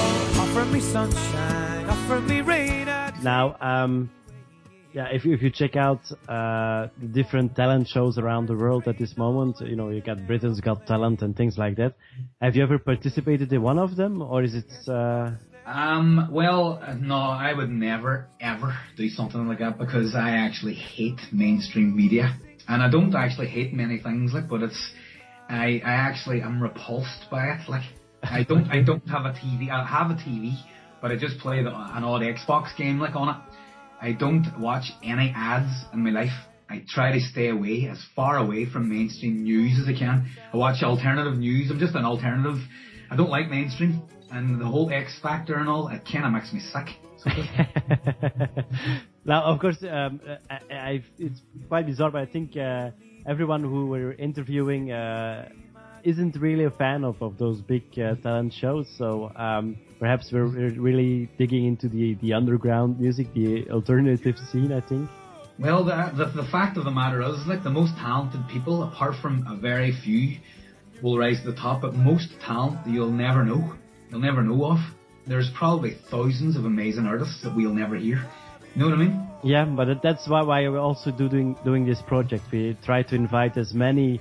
Offer 0.41 0.65
me 0.65 0.79
sunshine. 0.79 1.89
Offer 1.89 2.21
me 2.21 2.41
rain. 2.41 2.85
Now, 3.23 3.55
um, 3.59 4.09
yeah, 4.95 5.07
if, 5.11 5.25
if 5.25 5.41
you 5.41 5.51
check 5.51 5.75
out 5.75 5.99
uh, 6.29 6.87
different 7.11 7.53
talent 7.53 7.85
shows 7.85 8.17
around 8.17 8.47
the 8.47 8.55
world 8.55 8.87
at 8.87 8.97
this 8.97 9.17
moment, 9.17 9.59
you 9.59 9.75
know, 9.75 9.89
you 9.89 9.99
got 9.99 10.25
Britain's 10.25 10.61
Got 10.61 10.87
Talent 10.87 11.21
and 11.21 11.35
things 11.35 11.57
like 11.57 11.75
that. 11.75 11.95
Have 12.41 12.55
you 12.55 12.63
ever 12.63 12.79
participated 12.79 13.51
in 13.51 13.61
one 13.61 13.77
of 13.77 13.97
them, 13.97 14.21
or 14.21 14.41
is 14.41 14.55
it? 14.55 14.71
Uh... 14.87 15.31
Um, 15.65 16.29
well, 16.31 16.81
no, 17.01 17.15
I 17.15 17.51
would 17.53 17.69
never 17.69 18.27
ever 18.39 18.73
do 18.95 19.09
something 19.09 19.45
like 19.49 19.59
that 19.59 19.77
because 19.77 20.15
I 20.15 20.29
actually 20.37 20.75
hate 20.75 21.19
mainstream 21.33 21.93
media, 21.93 22.39
and 22.69 22.81
I 22.81 22.89
don't 22.89 23.13
actually 23.13 23.47
hate 23.47 23.73
many 23.73 23.97
things 23.97 24.31
like, 24.31 24.47
but 24.47 24.63
it's, 24.63 24.93
I, 25.49 25.81
I 25.83 25.91
actually 26.07 26.41
am 26.41 26.63
repulsed 26.63 27.29
by 27.29 27.47
it. 27.47 27.67
Like, 27.67 27.83
I 28.23 28.43
don't, 28.43 28.71
I 28.71 28.81
don't 28.81 29.05
have 29.09 29.25
a 29.25 29.33
TV. 29.33 29.69
I 29.69 29.85
have 29.85 30.09
a 30.09 30.13
TV, 30.13 30.55
but 31.01 31.11
I 31.11 31.17
just 31.17 31.37
play 31.39 31.61
the, 31.63 31.69
an 31.69 32.05
odd 32.05 32.21
Xbox 32.21 32.73
game 32.77 32.97
like 32.97 33.17
on 33.17 33.27
it. 33.27 33.55
I 34.01 34.11
don't 34.11 34.45
watch 34.59 34.91
any 35.03 35.33
ads 35.35 35.85
in 35.93 36.03
my 36.03 36.11
life. 36.11 36.33
I 36.69 36.83
try 36.87 37.11
to 37.11 37.19
stay 37.19 37.49
away, 37.49 37.87
as 37.89 38.03
far 38.15 38.37
away 38.37 38.65
from 38.65 38.89
mainstream 38.89 39.43
news 39.43 39.79
as 39.79 39.87
I 39.87 39.97
can. 39.97 40.29
I 40.53 40.57
watch 40.57 40.83
alternative 40.83 41.37
news. 41.37 41.69
I'm 41.69 41.79
just 41.79 41.95
an 41.95 42.05
alternative. 42.05 42.57
I 43.09 43.15
don't 43.15 43.29
like 43.29 43.49
mainstream. 43.49 44.01
And 44.31 44.59
the 44.59 44.65
whole 44.65 44.91
X 44.91 45.19
Factor 45.21 45.55
and 45.55 45.69
all, 45.69 45.87
it 45.89 46.01
kind 46.11 46.25
of 46.25 46.31
makes 46.31 46.51
me 46.51 46.59
sick. 46.59 46.87
now, 49.25 49.43
of 49.43 49.59
course, 49.59 49.77
um, 49.83 50.19
I, 50.49 50.59
I, 50.73 51.03
it's 51.17 51.41
quite 51.67 51.85
bizarre, 51.85 52.11
but 52.11 52.21
I 52.21 52.25
think 52.25 52.57
uh, 52.57 52.91
everyone 53.27 53.63
who 53.63 53.87
we're 53.87 54.13
interviewing 54.13 54.91
uh, 54.91 55.49
isn't 56.05 56.37
really 56.39 56.65
a 56.65 56.69
fan 56.69 57.03
of, 57.03 57.21
of 57.21 57.37
those 57.37 57.59
big 57.61 57.83
uh, 57.97 58.15
talent 58.21 58.53
shows. 58.53 58.87
So 58.97 59.31
um, 59.35 59.75
perhaps 59.99 60.29
we're, 60.31 60.47
we're, 60.47 60.79
really 60.79 61.29
digging 61.37 61.65
into 61.65 61.89
the, 61.89 62.13
the 62.21 62.33
underground 62.33 62.99
music, 62.99 63.33
the 63.33 63.69
alternative 63.71 64.35
scene, 64.51 64.71
I 64.71 64.81
think. 64.81 65.09
Well, 65.57 65.83
the, 65.83 66.11
the, 66.15 66.43
the 66.43 66.47
fact 66.49 66.77
of 66.77 66.83
the 66.83 66.91
matter 66.91 67.21
is, 67.21 67.47
like 67.47 67.63
the 67.63 67.71
most 67.71 67.95
talented 67.95 68.41
people, 68.49 68.83
apart 68.83 69.15
from 69.21 69.45
a 69.47 69.55
very 69.55 69.93
few, 70.03 70.37
will 71.01 71.17
rise 71.17 71.41
to 71.43 71.51
the 71.51 71.57
top. 71.57 71.81
But 71.81 71.95
most 71.95 72.29
talent 72.45 72.85
you'll 72.87 73.11
never 73.11 73.43
know, 73.43 73.73
you'll 74.09 74.19
never 74.19 74.43
know 74.43 74.65
of. 74.65 74.77
There's 75.27 75.49
probably 75.55 75.97
thousands 76.11 76.55
of 76.55 76.65
amazing 76.65 77.07
artists 77.07 77.41
that 77.43 77.55
we'll 77.55 77.73
never 77.73 77.95
hear. 77.95 78.29
You 78.75 78.81
know 78.81 78.89
what 78.89 78.95
I 78.95 78.97
mean? 78.97 79.27
Yeah, 79.43 79.65
but 79.65 80.01
that's 80.03 80.27
why 80.27 80.43
why 80.43 80.67
we're 80.67 80.77
also 80.77 81.09
doing 81.09 81.55
doing 81.63 81.85
this 81.85 82.01
project. 82.01 82.43
We 82.51 82.77
try 82.83 83.03
to 83.03 83.15
invite 83.15 83.57
as 83.57 83.73
many 83.73 84.19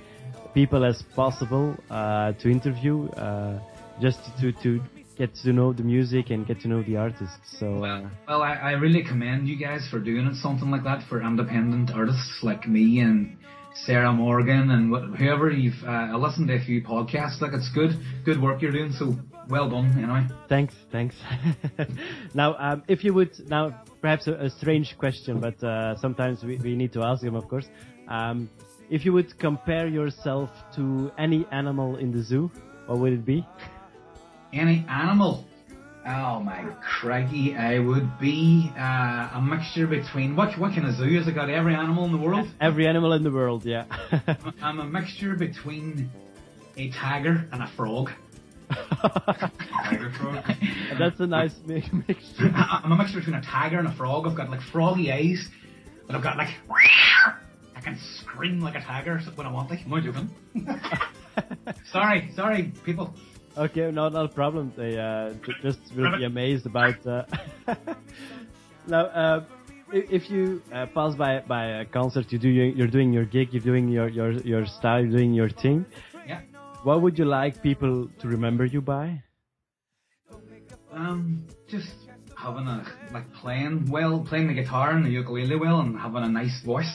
people 0.53 0.85
as 0.85 1.01
possible 1.15 1.75
uh, 1.89 2.33
to 2.33 2.49
interview, 2.49 3.07
uh, 3.09 3.59
just 4.01 4.19
to, 4.39 4.51
to 4.63 4.81
get 5.17 5.33
to 5.35 5.53
know 5.53 5.73
the 5.73 5.83
music 5.83 6.29
and 6.29 6.45
get 6.45 6.59
to 6.61 6.67
know 6.67 6.83
the 6.83 6.97
artists. 6.97 7.59
So 7.59 7.79
well, 7.79 8.11
well 8.27 8.41
I, 8.41 8.53
I 8.55 8.71
really 8.71 9.03
commend 9.03 9.47
you 9.47 9.57
guys 9.57 9.87
for 9.89 9.99
doing 9.99 10.25
it, 10.27 10.35
something 10.35 10.69
like 10.69 10.83
that 10.83 11.07
for 11.07 11.21
independent 11.21 11.91
artists 11.91 12.39
like 12.43 12.67
me 12.67 12.99
and 12.99 13.37
Sarah 13.73 14.13
Morgan 14.13 14.71
and 14.71 14.93
wh- 14.93 15.17
whoever 15.17 15.51
you've 15.51 15.83
uh, 15.85 16.17
listened 16.17 16.47
to 16.47 16.55
a 16.55 16.61
few 16.61 16.81
podcasts. 16.81 17.41
Like 17.41 17.53
it's 17.53 17.69
good, 17.73 17.91
good 18.23 18.41
work 18.41 18.61
you're 18.61 18.71
doing. 18.71 18.91
So 18.93 19.15
well 19.49 19.69
done, 19.69 19.91
anyway. 19.97 20.27
Thanks, 20.49 20.73
thanks. 20.91 21.15
now, 22.33 22.55
um, 22.57 22.83
if 22.87 23.03
you 23.03 23.13
would 23.13 23.31
now 23.49 23.83
perhaps 24.01 24.27
a, 24.27 24.33
a 24.33 24.49
strange 24.49 24.97
question, 24.97 25.39
but 25.39 25.61
uh, 25.63 25.97
sometimes 25.97 26.43
we, 26.43 26.57
we 26.57 26.75
need 26.75 26.93
to 26.93 27.03
ask 27.03 27.21
them, 27.21 27.35
of 27.35 27.47
course. 27.47 27.67
Um, 28.07 28.49
if 28.89 29.05
you 29.05 29.13
would 29.13 29.37
compare 29.39 29.87
yourself 29.87 30.49
to 30.75 31.11
any 31.17 31.45
animal 31.51 31.97
in 31.97 32.11
the 32.11 32.21
zoo, 32.21 32.51
what 32.87 32.99
would 32.99 33.13
it 33.13 33.25
be? 33.25 33.45
Any 34.53 34.85
animal? 34.89 35.45
Oh 36.07 36.39
my 36.39 36.63
craggy! 36.83 37.55
I 37.55 37.79
would 37.79 38.19
be 38.19 38.71
uh, 38.77 39.29
a 39.33 39.41
mixture 39.41 39.87
between 39.87 40.35
what 40.35 40.55
what 40.59 40.73
kind 40.75 40.85
of 40.87 40.93
zoo 40.95 41.17
has 41.17 41.27
it 41.27 41.33
got? 41.33 41.49
Every 41.49 41.73
animal 41.73 42.05
in 42.05 42.11
the 42.11 42.19
world? 42.19 42.47
Every 42.61 42.87
animal 42.87 43.13
in 43.13 43.23
the 43.23 43.31
world, 43.31 43.65
yeah. 43.65 43.85
I'm 44.61 44.79
a 44.79 44.85
mixture 44.85 45.33
between 45.35 46.11
a 46.77 46.91
tiger 46.91 47.47
and 47.51 47.63
a 47.63 47.67
frog. 47.75 48.11
tiger 48.69 50.11
frog. 50.19 50.43
That's 50.99 51.19
a 51.19 51.25
nice 51.25 51.55
mixture. 51.65 52.51
I'm 52.55 52.91
a 52.91 52.95
mixture 52.97 53.17
between 53.19 53.37
a 53.37 53.41
tiger 53.41 53.79
and 53.79 53.87
a 53.87 53.93
frog. 53.93 54.27
I've 54.27 54.35
got 54.35 54.51
like 54.51 54.61
froggy 54.61 55.11
eyes, 55.11 55.49
but 56.05 56.15
I've 56.15 56.23
got 56.23 56.37
like 56.37 56.49
can 57.85 57.99
scream 58.17 58.59
like 58.59 58.75
a 58.75 58.81
tiger 58.81 59.19
when 59.35 59.45
I 59.45 59.51
want 59.51 59.69
to. 59.69 59.75
Am 59.77 59.93
I 59.93 60.01
joking? 60.01 60.29
sorry, 61.91 62.31
sorry, 62.35 62.73
people. 62.83 63.13
Okay, 63.55 63.91
no, 63.91 64.09
not 64.09 64.25
a 64.25 64.33
problem. 64.33 64.73
They 64.75 64.97
uh, 64.97 65.33
just 65.61 65.79
will 65.95 66.17
be 66.17 66.25
amazed 66.25 66.65
about. 66.65 67.05
Uh, 67.05 67.23
now, 68.87 69.05
uh, 69.05 69.45
if 69.93 70.29
you 70.29 70.61
uh, 70.73 70.87
pass 70.87 71.15
by 71.15 71.41
by 71.41 71.63
a 71.81 71.85
concert, 71.85 72.31
you 72.31 72.39
do 72.39 72.49
you're 72.49 72.93
doing 72.97 73.13
your 73.13 73.25
gig, 73.25 73.53
you're 73.53 73.67
doing 73.71 73.87
your 73.87 74.09
your 74.09 74.31
your 74.53 74.65
style, 74.65 75.01
you're 75.01 75.17
doing 75.19 75.33
your 75.33 75.49
thing. 75.49 75.85
Yeah. 76.27 76.41
What 76.83 77.01
would 77.03 77.17
you 77.19 77.25
like 77.25 77.61
people 77.61 78.09
to 78.19 78.27
remember 78.27 78.65
you 78.65 78.81
by? 78.81 79.23
Um, 80.91 81.45
just 81.67 81.93
having 82.35 82.67
a 82.67 82.83
like 83.13 83.31
playing 83.33 83.89
well, 83.91 84.25
playing 84.27 84.47
the 84.47 84.53
guitar 84.53 84.91
and 84.91 85.05
the 85.05 85.11
ukulele 85.11 85.55
well, 85.55 85.79
and 85.81 85.97
having 85.99 86.23
a 86.23 86.29
nice 86.29 86.61
voice. 86.65 86.93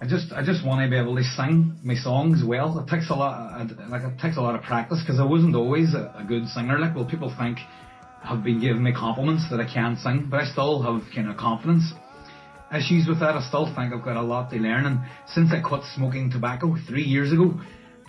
I 0.00 0.06
just 0.06 0.32
I 0.32 0.44
just 0.44 0.64
want 0.64 0.84
to 0.84 0.88
be 0.88 0.96
able 0.96 1.16
to 1.16 1.24
sing 1.24 1.76
my 1.82 1.94
songs 1.94 2.44
well. 2.44 2.78
It 2.78 2.88
takes 2.88 3.10
a 3.10 3.14
lot, 3.14 3.58
like 3.90 4.02
it 4.02 4.18
takes 4.20 4.36
a 4.36 4.40
lot 4.40 4.54
of 4.54 4.62
practice 4.62 5.02
because 5.04 5.18
I 5.18 5.24
wasn't 5.24 5.56
always 5.56 5.94
a, 5.94 6.14
a 6.16 6.24
good 6.24 6.46
singer. 6.46 6.78
Like, 6.78 6.94
well, 6.94 7.04
people 7.04 7.34
think 7.36 7.58
have 8.22 8.44
been 8.44 8.60
giving 8.60 8.82
me 8.82 8.92
compliments 8.92 9.44
that 9.50 9.60
I 9.60 9.66
can't 9.66 9.98
sing, 9.98 10.28
but 10.30 10.40
I 10.40 10.44
still 10.44 10.82
have 10.82 11.02
kind 11.14 11.28
of 11.28 11.36
confidence 11.36 11.92
issues 12.74 13.08
with 13.08 13.18
that. 13.20 13.34
I 13.34 13.42
still 13.48 13.66
think 13.66 13.92
I've 13.92 14.04
got 14.04 14.16
a 14.16 14.22
lot 14.22 14.50
to 14.50 14.56
learn. 14.56 14.86
And 14.86 15.00
since 15.26 15.50
I 15.52 15.60
quit 15.60 15.82
smoking 15.96 16.30
tobacco 16.30 16.76
three 16.86 17.02
years 17.02 17.32
ago, 17.32 17.58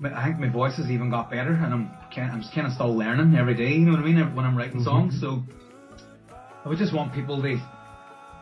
I 0.03 0.25
think 0.25 0.39
my 0.39 0.49
voice 0.49 0.77
has 0.77 0.89
even 0.91 1.09
got 1.09 1.31
better, 1.31 1.53
and 1.53 1.73
I'm 1.73 1.91
kind 2.13 2.31
I'm 2.31 2.43
kind 2.53 2.67
of 2.67 2.73
still 2.73 2.95
learning 2.95 3.35
every 3.35 3.55
day. 3.55 3.73
You 3.73 3.85
know 3.85 3.93
what 3.93 4.01
I 4.01 4.05
mean? 4.05 4.35
When 4.35 4.45
I'm 4.45 4.55
writing 4.55 4.81
mm-hmm. 4.81 4.85
songs, 4.85 5.19
so 5.19 5.43
I 6.63 6.69
would 6.69 6.77
just 6.77 6.93
want 6.93 7.13
people 7.13 7.41
to 7.41 7.59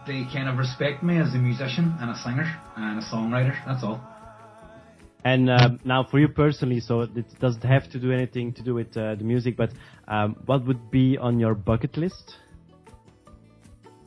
they 0.08 0.26
kind 0.34 0.50
of 0.50 0.58
respect 0.58 1.04
me 1.04 1.20
as 1.20 1.34
a 1.36 1.38
musician 1.38 1.96
and 2.00 2.10
a 2.10 2.16
singer 2.16 2.48
and 2.76 3.00
a 3.00 3.06
songwriter. 3.06 3.56
That's 3.66 3.84
all. 3.84 4.02
And 5.24 5.50
um, 5.50 5.80
now, 5.84 6.06
for 6.10 6.20
you 6.20 6.30
personally, 6.30 6.80
so 6.80 7.02
it 7.02 7.40
doesn't 7.40 7.64
have 7.64 7.90
to 7.92 8.00
do 8.00 8.14
anything 8.14 8.54
to 8.54 8.64
do 8.64 8.74
with 8.74 8.96
uh, 8.96 9.16
the 9.16 9.24
music, 9.24 9.58
but 9.58 9.72
um, 10.08 10.38
what 10.46 10.66
would 10.66 10.90
be 10.90 11.18
on 11.18 11.40
your 11.40 11.54
bucket 11.54 11.98
list? 11.98 12.36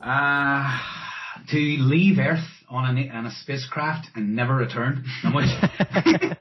Uh, 0.01 0.79
to 1.49 1.57
leave 1.57 2.17
Earth 2.17 2.39
on 2.69 2.97
a, 2.97 3.09
on 3.09 3.27
a 3.27 3.31
spacecraft 3.31 4.07
and 4.15 4.35
never 4.35 4.55
return. 4.55 5.03
How 5.21 5.29
much? 5.29 6.37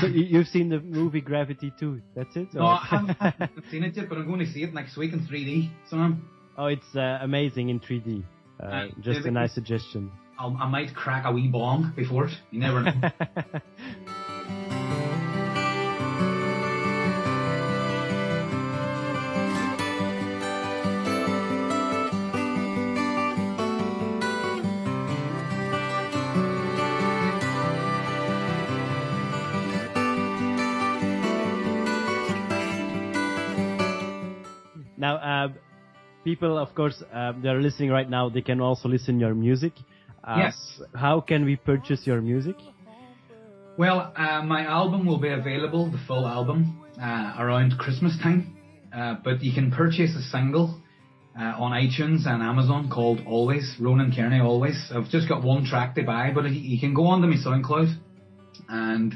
so 0.00 0.06
you've 0.08 0.48
seen 0.48 0.68
the 0.68 0.80
movie 0.80 1.20
Gravity 1.20 1.72
too? 1.78 2.00
That's 2.16 2.34
it? 2.34 2.52
No, 2.54 2.66
I 2.66 2.86
haven't, 2.90 3.16
I 3.20 3.34
haven't, 3.38 3.64
seen 3.70 3.84
it 3.84 3.96
yet, 3.96 4.08
but 4.08 4.18
I'm 4.18 4.26
going 4.26 4.40
to 4.40 4.52
see 4.52 4.64
it 4.64 4.74
next 4.74 4.96
week 4.96 5.12
in 5.12 5.20
3D. 5.20 5.70
So 5.90 5.98
I'm. 5.98 6.28
Oh, 6.56 6.66
it's 6.66 6.96
uh, 6.96 7.18
amazing 7.22 7.68
in 7.68 7.78
3D. 7.78 8.24
Uh, 8.60 8.66
uh, 8.66 8.88
just 9.00 9.26
a 9.26 9.30
nice 9.30 9.54
suggestion. 9.54 10.10
I'll, 10.38 10.56
I 10.60 10.66
might 10.68 10.94
crack 10.94 11.24
a 11.26 11.32
wee 11.32 11.48
bong 11.48 11.92
before 11.96 12.26
it. 12.26 12.32
You 12.50 12.60
never 12.60 12.82
know. 12.82 12.92
Now, 34.98 35.14
uh, 35.16 35.48
people, 36.30 36.58
of 36.58 36.74
course, 36.74 36.98
um, 37.10 37.40
they're 37.42 37.62
listening 37.68 37.90
right 37.98 38.10
now. 38.18 38.28
They 38.28 38.42
can 38.50 38.60
also 38.60 38.86
listen 38.86 39.18
your 39.18 39.34
music. 39.34 39.72
Uh, 40.22 40.36
yes. 40.44 40.56
How 40.94 41.16
can 41.30 41.40
we 41.50 41.54
purchase 41.56 42.00
your 42.10 42.20
music? 42.20 42.56
Well, 43.78 44.12
uh, 44.14 44.42
my 44.42 44.62
album 44.66 45.06
will 45.06 45.22
be 45.28 45.32
available, 45.42 45.90
the 45.90 46.02
full 46.06 46.26
album, 46.26 46.60
uh, 47.00 47.42
around 47.42 47.78
Christmas 47.78 48.14
time. 48.22 48.40
Uh, 48.94 49.14
but 49.24 49.42
you 49.42 49.52
can 49.58 49.70
purchase 49.70 50.12
a 50.22 50.24
single 50.36 50.66
uh, 51.38 51.64
on 51.64 51.70
iTunes 51.84 52.26
and 52.26 52.42
Amazon 52.42 52.90
called 52.90 53.20
Always, 53.26 53.66
Ronan 53.80 54.12
Kearney 54.14 54.40
Always. 54.40 54.78
I've 54.94 55.08
just 55.08 55.28
got 55.30 55.42
one 55.42 55.64
track 55.64 55.94
to 55.94 56.02
buy, 56.02 56.32
but 56.34 56.44
you 56.50 56.78
can 56.78 56.92
go 56.92 57.06
on 57.06 57.22
to 57.22 57.28
my 57.28 57.36
SoundCloud 57.36 57.90
and 58.68 59.14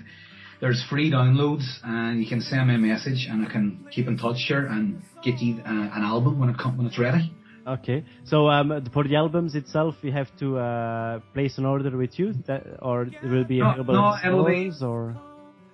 there's 0.63 0.83
free 0.89 1.11
downloads 1.11 1.65
and 1.83 2.23
you 2.23 2.29
can 2.29 2.41
send 2.41 2.69
me 2.69 2.77
a 2.77 2.79
message 2.79 3.27
and 3.29 3.45
I 3.45 3.51
can 3.51 3.85
keep 3.91 4.07
in 4.07 4.17
touch 4.17 4.45
here 4.47 4.65
and 4.65 5.03
get 5.25 5.41
you 5.41 5.61
uh, 5.61 5.69
an 5.69 6.03
album 6.03 6.39
when 6.39 6.49
it 6.51 6.57
come, 6.57 6.79
when 6.79 6.87
it's 6.87 6.99
ready. 6.99 7.35
Okay, 7.67 8.05
so 8.25 8.49
um, 8.49 8.89
for 8.93 9.05
the 9.05 9.17
albums 9.17 9.55
itself, 9.57 9.97
you 10.03 10.13
have 10.13 10.29
to 10.39 10.59
uh, 10.59 11.21
place 11.35 11.59
an 11.59 11.67
order 11.67 11.97
with 11.97 12.19
you, 12.19 12.33
that, 12.47 12.63
or 12.81 13.03
it 13.03 13.25
will 13.25 13.45
be 13.45 13.61
available 13.61 13.95
no, 13.95 14.17
it'll 14.25 14.45
be, 14.45 14.73
or 14.83 15.17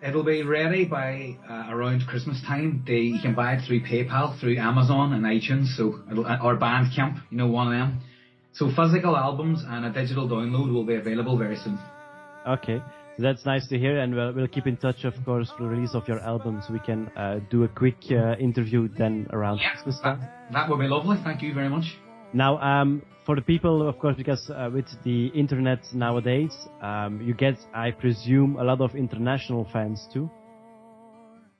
it'll 0.02 0.24
be 0.24 0.42
ready 0.42 0.84
by 0.84 1.36
uh, 1.48 1.74
around 1.74 2.06
Christmas 2.06 2.42
time. 2.46 2.84
They, 2.86 3.00
you 3.14 3.20
can 3.20 3.34
buy 3.34 3.54
it 3.54 3.66
through 3.66 3.80
PayPal, 3.80 4.38
through 4.40 4.58
Amazon 4.58 5.12
and 5.12 5.24
iTunes, 5.24 5.76
so 5.76 6.00
uh, 6.10 6.38
or 6.42 6.56
Bandcamp, 6.58 7.22
you 7.30 7.38
know, 7.38 7.46
one 7.46 7.68
of 7.68 7.72
them. 7.72 8.00
So 8.52 8.70
physical 8.74 9.16
albums 9.16 9.62
and 9.66 9.84
a 9.84 9.92
digital 9.92 10.28
download 10.28 10.72
will 10.72 10.84
be 10.84 10.96
available 10.96 11.38
very 11.38 11.56
soon. 11.56 11.78
Okay. 12.46 12.82
That's 13.18 13.44
nice 13.44 13.66
to 13.68 13.78
hear, 13.78 13.98
and 13.98 14.14
we'll, 14.14 14.32
we'll 14.32 14.46
keep 14.46 14.68
in 14.68 14.76
touch, 14.76 15.04
of 15.04 15.12
course, 15.24 15.50
for 15.56 15.64
the 15.64 15.68
release 15.68 15.94
of 15.94 16.06
your 16.06 16.20
album, 16.20 16.62
so 16.64 16.72
we 16.72 16.78
can 16.78 17.08
uh, 17.16 17.40
do 17.50 17.64
a 17.64 17.68
quick 17.68 17.96
uh, 18.12 18.36
interview 18.36 18.88
then 18.96 19.26
around 19.32 19.58
yeah, 19.58 19.72
Christmas 19.72 19.98
time. 20.00 20.20
That, 20.20 20.52
that 20.52 20.70
would 20.70 20.78
be 20.78 20.86
lovely. 20.86 21.16
Thank 21.24 21.42
you 21.42 21.52
very 21.52 21.68
much. 21.68 21.98
Now, 22.32 22.58
um, 22.58 23.02
for 23.26 23.34
the 23.34 23.42
people, 23.42 23.88
of 23.88 23.98
course, 23.98 24.14
because 24.16 24.48
uh, 24.50 24.70
with 24.72 24.86
the 25.02 25.26
internet 25.28 25.80
nowadays, 25.92 26.54
um, 26.80 27.20
you 27.20 27.34
get, 27.34 27.56
I 27.74 27.90
presume, 27.90 28.56
a 28.56 28.62
lot 28.62 28.80
of 28.80 28.94
international 28.94 29.68
fans 29.72 30.06
too. 30.12 30.30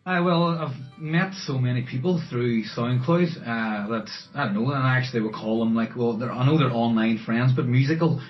Uh, 0.07 0.23
well, 0.23 0.45
I've 0.45 0.99
met 0.99 1.35
so 1.35 1.59
many 1.59 1.83
people 1.83 2.23
through 2.31 2.63
SoundCloud 2.77 3.37
uh, 3.43 3.89
that 3.89 4.09
I 4.35 4.45
don't 4.45 4.55
know, 4.55 4.71
and 4.71 4.83
I 4.83 4.97
actually 4.97 5.23
would 5.23 5.35
call 5.35 5.59
them 5.59 5.75
like, 5.75 5.97
well, 5.97 6.23
I 6.23 6.47
know 6.47 6.57
they're 6.57 6.71
online 6.71 7.19
friends, 7.27 7.53
but 7.55 7.67
musical 7.67 8.23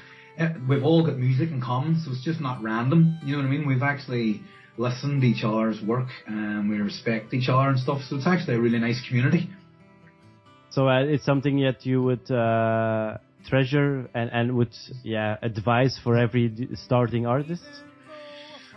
we've 0.68 0.84
all 0.84 1.04
got 1.04 1.18
music 1.18 1.50
in 1.50 1.60
common, 1.60 2.00
so 2.02 2.12
it's 2.12 2.24
just 2.24 2.40
not 2.40 2.62
random. 2.62 3.18
You 3.24 3.32
know 3.32 3.42
what 3.42 3.48
I 3.48 3.50
mean? 3.50 3.66
We've 3.66 3.82
actually 3.82 4.42
listened 4.76 5.22
to 5.22 5.26
each 5.26 5.42
other's 5.44 5.82
work 5.82 6.08
and 6.26 6.70
we 6.70 6.76
respect 6.76 7.34
each 7.34 7.48
other 7.48 7.68
and 7.68 7.78
stuff. 7.78 8.00
So 8.08 8.16
it's 8.16 8.26
actually 8.26 8.54
a 8.54 8.60
really 8.60 8.78
nice 8.78 9.00
community. 9.06 9.50
So 10.70 10.88
uh, 10.88 11.02
it's 11.02 11.24
something 11.24 11.60
that 11.62 11.84
you 11.84 12.02
would 12.02 12.30
uh, 12.30 13.18
treasure 13.48 14.08
and, 14.14 14.30
and 14.32 14.56
would 14.56 14.74
yeah 15.02 15.36
advise 15.42 15.98
for 16.04 16.16
every 16.16 16.68
starting 16.74 17.26
artist. 17.26 17.64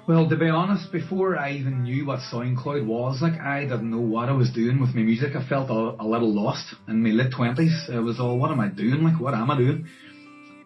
Well, 0.08 0.28
to 0.28 0.36
be 0.36 0.50
honest, 0.50 0.92
before 0.92 1.38
I 1.38 1.52
even 1.52 1.84
knew 1.84 2.08
what 2.08 2.20
SoundCloud 2.34 2.88
was, 2.88 3.22
like 3.22 3.40
I 3.40 3.62
didn't 3.62 3.92
know 3.92 4.00
what 4.00 4.30
I 4.30 4.32
was 4.32 4.50
doing 4.52 4.82
with 4.82 4.96
my 4.96 5.04
music. 5.04 5.36
I 5.36 5.48
felt 5.48 5.70
a, 5.70 6.02
a 6.04 6.08
little 6.08 6.34
lost 6.34 6.74
in 6.88 7.04
my 7.04 7.10
late 7.10 7.32
twenties. 7.32 7.88
It 7.88 8.00
was 8.00 8.20
all, 8.20 8.40
what 8.40 8.50
am 8.50 8.60
I 8.60 8.70
doing? 8.70 9.04
Like, 9.04 9.20
what 9.20 9.36
am 9.36 9.52
I 9.52 9.58
doing? 9.58 9.88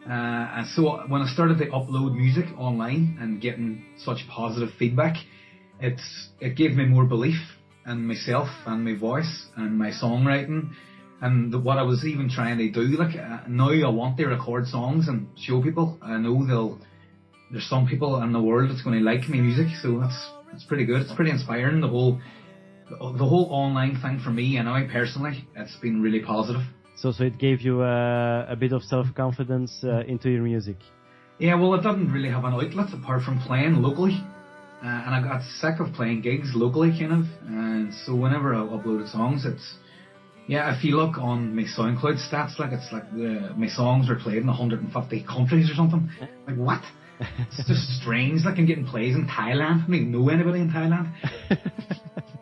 Uh, 0.08 0.12
and 0.58 0.68
so 0.68 1.04
when 1.08 1.22
I 1.22 1.28
started 1.34 1.58
to 1.60 1.66
upload 1.68 2.16
music 2.16 2.46
online 2.58 3.18
and 3.20 3.42
getting 3.42 3.86
such 3.98 4.20
positive 4.30 4.70
feedback, 4.78 5.16
it's 5.80 6.30
it 6.40 6.56
gave 6.56 6.76
me 6.76 6.86
more 6.86 7.06
belief 7.06 7.40
in 7.88 8.06
myself 8.06 8.48
and 8.66 8.86
my 8.86 8.96
voice 8.96 9.48
and 9.58 9.78
my 9.78 9.90
songwriting 9.90 10.72
and 11.22 11.52
the, 11.52 11.60
what 11.60 11.78
I 11.78 11.84
was 11.84 12.06
even 12.06 12.30
trying 12.30 12.58
to 12.60 12.70
do. 12.70 12.82
Like 12.98 13.16
uh, 13.16 13.40
now, 13.48 13.70
I 13.70 13.90
want 13.90 14.18
to 14.18 14.28
record 14.28 14.68
songs 14.68 15.08
and 15.08 15.28
show 15.38 15.62
people. 15.62 15.98
I 16.02 16.18
know 16.18 16.46
they'll. 16.46 16.80
There's 17.52 17.68
some 17.70 17.88
people 17.88 18.22
in 18.24 18.34
the 18.34 18.42
world 18.42 18.72
that's 18.72 18.82
going 18.82 18.98
to 19.00 19.06
like 19.06 19.30
my 19.30 19.38
music, 19.38 19.68
so 19.82 20.00
that's 20.00 20.32
it's 20.54 20.64
pretty 20.66 20.86
good. 20.86 21.02
It's 21.02 21.14
pretty 21.14 21.32
inspiring. 21.32 21.82
The 21.82 21.88
whole 21.88 22.20
the 22.90 23.26
whole 23.26 23.48
online 23.50 24.00
thing 24.02 24.20
for 24.24 24.30
me, 24.30 24.58
and 24.58 24.70
I 24.70 24.88
personally, 24.92 25.48
it's 25.56 25.76
been 25.78 26.02
really 26.02 26.22
positive. 26.22 26.62
So, 26.96 27.12
so 27.12 27.24
it 27.26 27.38
gave 27.38 27.62
you 27.62 27.82
uh, 27.82 28.46
a 28.48 28.56
bit 28.56 28.72
of 28.72 28.84
self-confidence 28.84 29.84
uh, 29.84 30.04
into 30.08 30.30
your 30.30 30.44
music. 30.44 30.78
Yeah, 31.40 31.56
well, 31.60 31.74
I 31.74 31.78
didn't 31.78 32.12
really 32.12 32.30
have 32.30 32.46
an 32.46 32.54
outlet 32.54 32.94
apart 32.94 33.24
from 33.24 33.40
playing 33.42 33.82
locally, 33.82 34.18
uh, 34.82 34.86
and 34.86 35.14
I 35.14 35.22
got 35.22 35.42
sick 35.60 35.82
of 35.82 35.94
playing 35.94 36.22
gigs 36.22 36.52
locally, 36.56 36.92
kind 36.98 37.12
of. 37.12 37.26
And 37.48 37.94
so, 37.94 38.16
whenever 38.16 38.56
I 38.56 38.60
uploaded 38.60 39.12
songs, 39.12 39.46
it's 39.46 39.76
yeah. 40.48 40.74
If 40.76 40.86
you 40.86 40.96
look 40.96 41.18
on 41.18 41.54
my 41.54 41.64
SoundCloud 41.64 42.32
stats, 42.32 42.58
like 42.60 42.72
it's 42.72 42.90
like 42.94 43.12
the, 43.12 43.54
my 43.58 43.68
songs 43.68 44.10
are 44.10 44.16
played 44.16 44.38
in 44.38 44.48
150 44.48 45.26
countries 45.26 45.70
or 45.70 45.76
something. 45.76 46.10
Like 46.48 46.56
what? 46.56 46.82
it's 47.20 47.68
just 47.68 48.00
strange. 48.02 48.46
Like 48.46 48.58
I'm 48.58 48.66
getting 48.66 48.86
plays 48.86 49.16
in 49.16 49.28
Thailand. 49.28 49.84
I 49.84 49.88
don't 49.88 49.96
even 49.96 50.12
know 50.12 50.30
anybody 50.30 50.60
in 50.60 50.70
Thailand. 50.70 51.12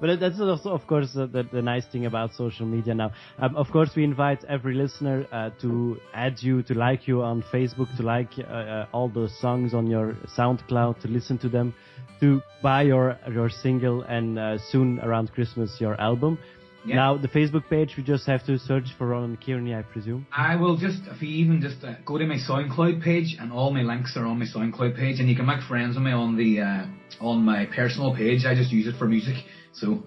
but 0.00 0.18
that's 0.18 0.40
also, 0.40 0.70
of 0.70 0.86
course, 0.86 1.12
the, 1.14 1.26
the, 1.26 1.42
the, 1.52 1.62
nice 1.62 1.84
thing 1.86 2.06
about 2.06 2.32
social 2.34 2.66
media 2.66 2.94
now. 2.94 3.12
Um, 3.38 3.54
of 3.56 3.68
course, 3.70 3.90
we 3.94 4.04
invite 4.04 4.42
every 4.44 4.74
listener 4.74 5.26
uh, 5.30 5.50
to 5.60 5.98
add 6.14 6.36
you, 6.40 6.62
to 6.64 6.74
like 6.74 7.06
you 7.06 7.22
on 7.22 7.42
Facebook, 7.52 7.94
to 7.96 8.02
like 8.02 8.30
uh, 8.38 8.42
uh, 8.42 8.86
all 8.92 9.08
the 9.08 9.28
songs 9.40 9.74
on 9.74 9.86
your 9.86 10.16
SoundCloud, 10.36 11.00
to 11.02 11.08
listen 11.08 11.38
to 11.38 11.48
them, 11.48 11.74
to 12.20 12.40
buy 12.62 12.82
your 12.82 13.18
your 13.30 13.50
single, 13.50 14.02
and 14.02 14.38
uh, 14.38 14.58
soon 14.70 15.00
around 15.00 15.32
Christmas 15.32 15.76
your 15.80 16.00
album. 16.00 16.38
Yeah. 16.84 16.96
Now 16.96 17.16
the 17.18 17.28
Facebook 17.28 17.68
page, 17.68 17.94
we 17.96 18.02
just 18.02 18.26
have 18.26 18.44
to 18.46 18.58
search 18.58 18.86
for 18.96 19.08
Ronan 19.08 19.36
Kearney, 19.36 19.74
I 19.74 19.82
presume. 19.82 20.26
I 20.32 20.56
will 20.56 20.78
just, 20.78 21.02
if 21.10 21.20
you 21.20 21.28
even 21.28 21.60
just 21.60 21.84
uh, 21.84 21.94
go 22.06 22.16
to 22.16 22.24
my 22.24 22.36
SoundCloud 22.36 23.02
page, 23.02 23.36
and 23.38 23.52
all 23.52 23.70
my 23.70 23.82
links 23.82 24.16
are 24.16 24.24
on 24.24 24.38
my 24.38 24.46
SoundCloud 24.46 24.96
page, 24.96 25.20
and 25.20 25.28
you 25.28 25.36
can 25.36 25.44
make 25.44 25.62
friends 25.62 25.96
with 25.96 26.04
me 26.04 26.12
on 26.12 26.36
the 26.36 26.60
uh, 26.60 26.86
on 27.20 27.44
my 27.44 27.66
personal 27.66 28.14
page. 28.16 28.46
I 28.46 28.54
just 28.54 28.72
use 28.72 28.86
it 28.86 28.98
for 28.98 29.06
music. 29.06 29.36
So. 29.72 30.02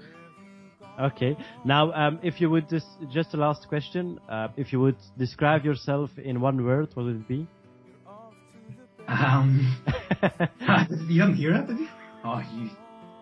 Okay. 1.00 1.36
Now, 1.66 1.92
um, 1.94 2.20
if 2.22 2.40
you 2.40 2.50
would 2.50 2.70
just 2.70 2.88
just 3.12 3.34
a 3.34 3.38
last 3.38 3.68
question, 3.68 4.20
uh, 4.30 4.50
if 4.58 4.72
you 4.72 4.80
would 4.80 4.98
describe 5.18 5.66
yourself 5.66 6.12
in 6.18 6.40
one 6.40 6.64
word, 6.64 6.90
what 6.94 7.06
would 7.06 7.16
it 7.16 7.28
be? 7.28 7.48
Um, 9.08 9.76
you 11.10 11.22
didn't 11.22 11.36
hear 11.36 11.54
that, 11.54 11.68
did 11.68 11.80
you? 11.80 11.88
Oh, 12.24 12.42
you. 12.54 12.70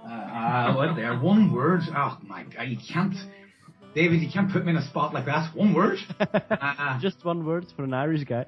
Uh, 0.06 0.14
uh, 0.14 0.74
what 0.76 0.96
there? 0.96 1.18
One 1.18 1.54
word? 1.54 1.82
Oh 1.96 2.18
my 2.24 2.44
god, 2.44 2.64
you 2.64 2.78
can't. 2.92 3.16
David, 3.94 4.22
you 4.22 4.30
can't 4.32 4.52
put 4.52 4.66
me 4.66 4.72
in 4.72 4.78
a 4.78 4.88
spot 4.88 5.14
like 5.14 5.26
that. 5.26 5.56
One 5.56 5.74
word. 5.74 5.98
uh, 6.20 7.00
Just 7.02 7.26
one 7.26 7.46
word 7.46 7.66
for 7.76 7.84
an 7.84 7.94
Irish 7.94 8.24
guy. 8.24 8.46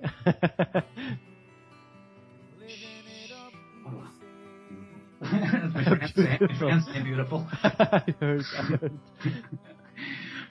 That's 5.41 5.73
my 5.73 5.83
friend 5.83 6.13
saying, 6.15 6.39
my 6.41 6.57
friend 6.59 6.83
saying 6.85 7.03
beautiful. 7.03 7.47
I 7.63 8.03
heard, 8.19 8.43
I 8.57 8.61
heard. 8.63 8.99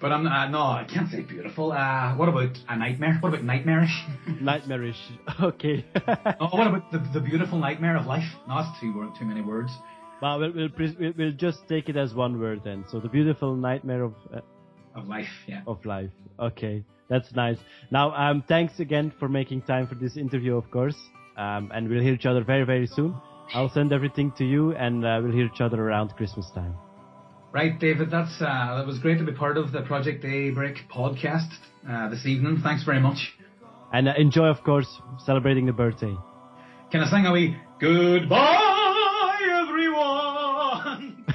But 0.00 0.10
I'm 0.10 0.26
uh, 0.26 0.48
no, 0.48 0.58
I 0.62 0.84
can't 0.92 1.08
say 1.10 1.20
beautiful. 1.20 1.70
Uh, 1.70 2.16
what 2.16 2.28
about 2.28 2.58
a 2.68 2.76
nightmare? 2.76 3.18
What 3.20 3.28
about 3.28 3.44
nightmarish? 3.44 3.94
Nightmarish. 4.40 4.96
Okay. 5.40 5.84
oh, 6.40 6.48
what 6.56 6.66
about 6.66 6.90
the, 6.90 6.98
the 7.14 7.20
beautiful 7.20 7.58
nightmare 7.58 7.96
of 7.96 8.06
life? 8.06 8.28
No, 8.48 8.56
that's 8.56 8.80
too 8.80 8.92
too 9.18 9.24
many 9.24 9.42
words. 9.42 9.70
well, 10.20 10.40
we'll, 10.40 10.52
we'll, 10.52 10.68
pre- 10.70 10.96
we'll, 10.98 11.12
we'll 11.16 11.32
just 11.32 11.60
take 11.68 11.88
it 11.88 11.96
as 11.96 12.14
one 12.14 12.40
word 12.40 12.62
then. 12.64 12.84
So 12.90 12.98
the 12.98 13.08
beautiful 13.08 13.54
nightmare 13.54 14.02
of 14.02 14.14
uh, 14.34 14.40
Of 14.96 15.06
life, 15.06 15.30
yeah. 15.46 15.62
of 15.68 15.84
life. 15.84 16.10
Okay, 16.38 16.84
that's 17.08 17.32
nice. 17.34 17.58
Now, 17.92 18.12
um, 18.14 18.42
thanks 18.48 18.80
again 18.80 19.12
for 19.20 19.28
making 19.28 19.62
time 19.62 19.86
for 19.86 19.94
this 19.94 20.16
interview, 20.16 20.56
of 20.56 20.68
course. 20.70 20.96
Um, 21.36 21.70
and 21.72 21.88
we'll 21.88 22.02
hear 22.02 22.12
each 22.14 22.26
other 22.26 22.42
very, 22.44 22.64
very 22.64 22.86
soon. 22.88 23.14
I'll 23.54 23.70
send 23.70 23.92
everything 23.92 24.32
to 24.38 24.44
you, 24.44 24.72
and 24.72 25.04
uh, 25.04 25.20
we'll 25.22 25.32
hear 25.32 25.46
each 25.46 25.60
other 25.60 25.80
around 25.80 26.10
Christmas 26.16 26.50
time. 26.54 26.74
Right, 27.52 27.78
David. 27.78 28.10
That's 28.10 28.40
uh, 28.40 28.76
that 28.76 28.86
was 28.86 28.98
great 28.98 29.18
to 29.18 29.24
be 29.24 29.32
part 29.32 29.58
of 29.58 29.72
the 29.72 29.82
Project 29.82 30.22
Daybreak 30.22 30.76
podcast 30.90 31.50
uh, 31.88 32.08
this 32.08 32.24
evening. 32.24 32.60
Thanks 32.62 32.82
very 32.84 33.00
much. 33.00 33.18
And 33.92 34.08
uh, 34.08 34.14
enjoy, 34.16 34.46
of 34.46 34.64
course, 34.64 34.88
celebrating 35.26 35.66
the 35.66 35.72
birthday. 35.72 36.16
Can 36.90 37.02
I 37.02 37.10
sing 37.10 37.26
a 37.26 37.32
wee 37.32 37.54
goodbye, 37.78 39.38
everyone? 39.68 41.26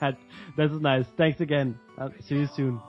that's 0.56 0.72
nice. 0.80 1.04
Thanks 1.18 1.40
again. 1.40 1.78
I'll 1.98 2.12
see 2.26 2.36
you 2.36 2.48
soon. 2.56 2.80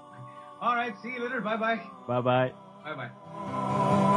All 0.61 0.75
right, 0.75 0.93
see 1.03 1.09
you 1.09 1.23
later. 1.23 1.41
Bye 1.41 1.57
bye. 1.57 1.81
Bye 2.07 2.21
bye. 2.21 2.51
Bye 2.85 2.95
bye. 2.95 4.09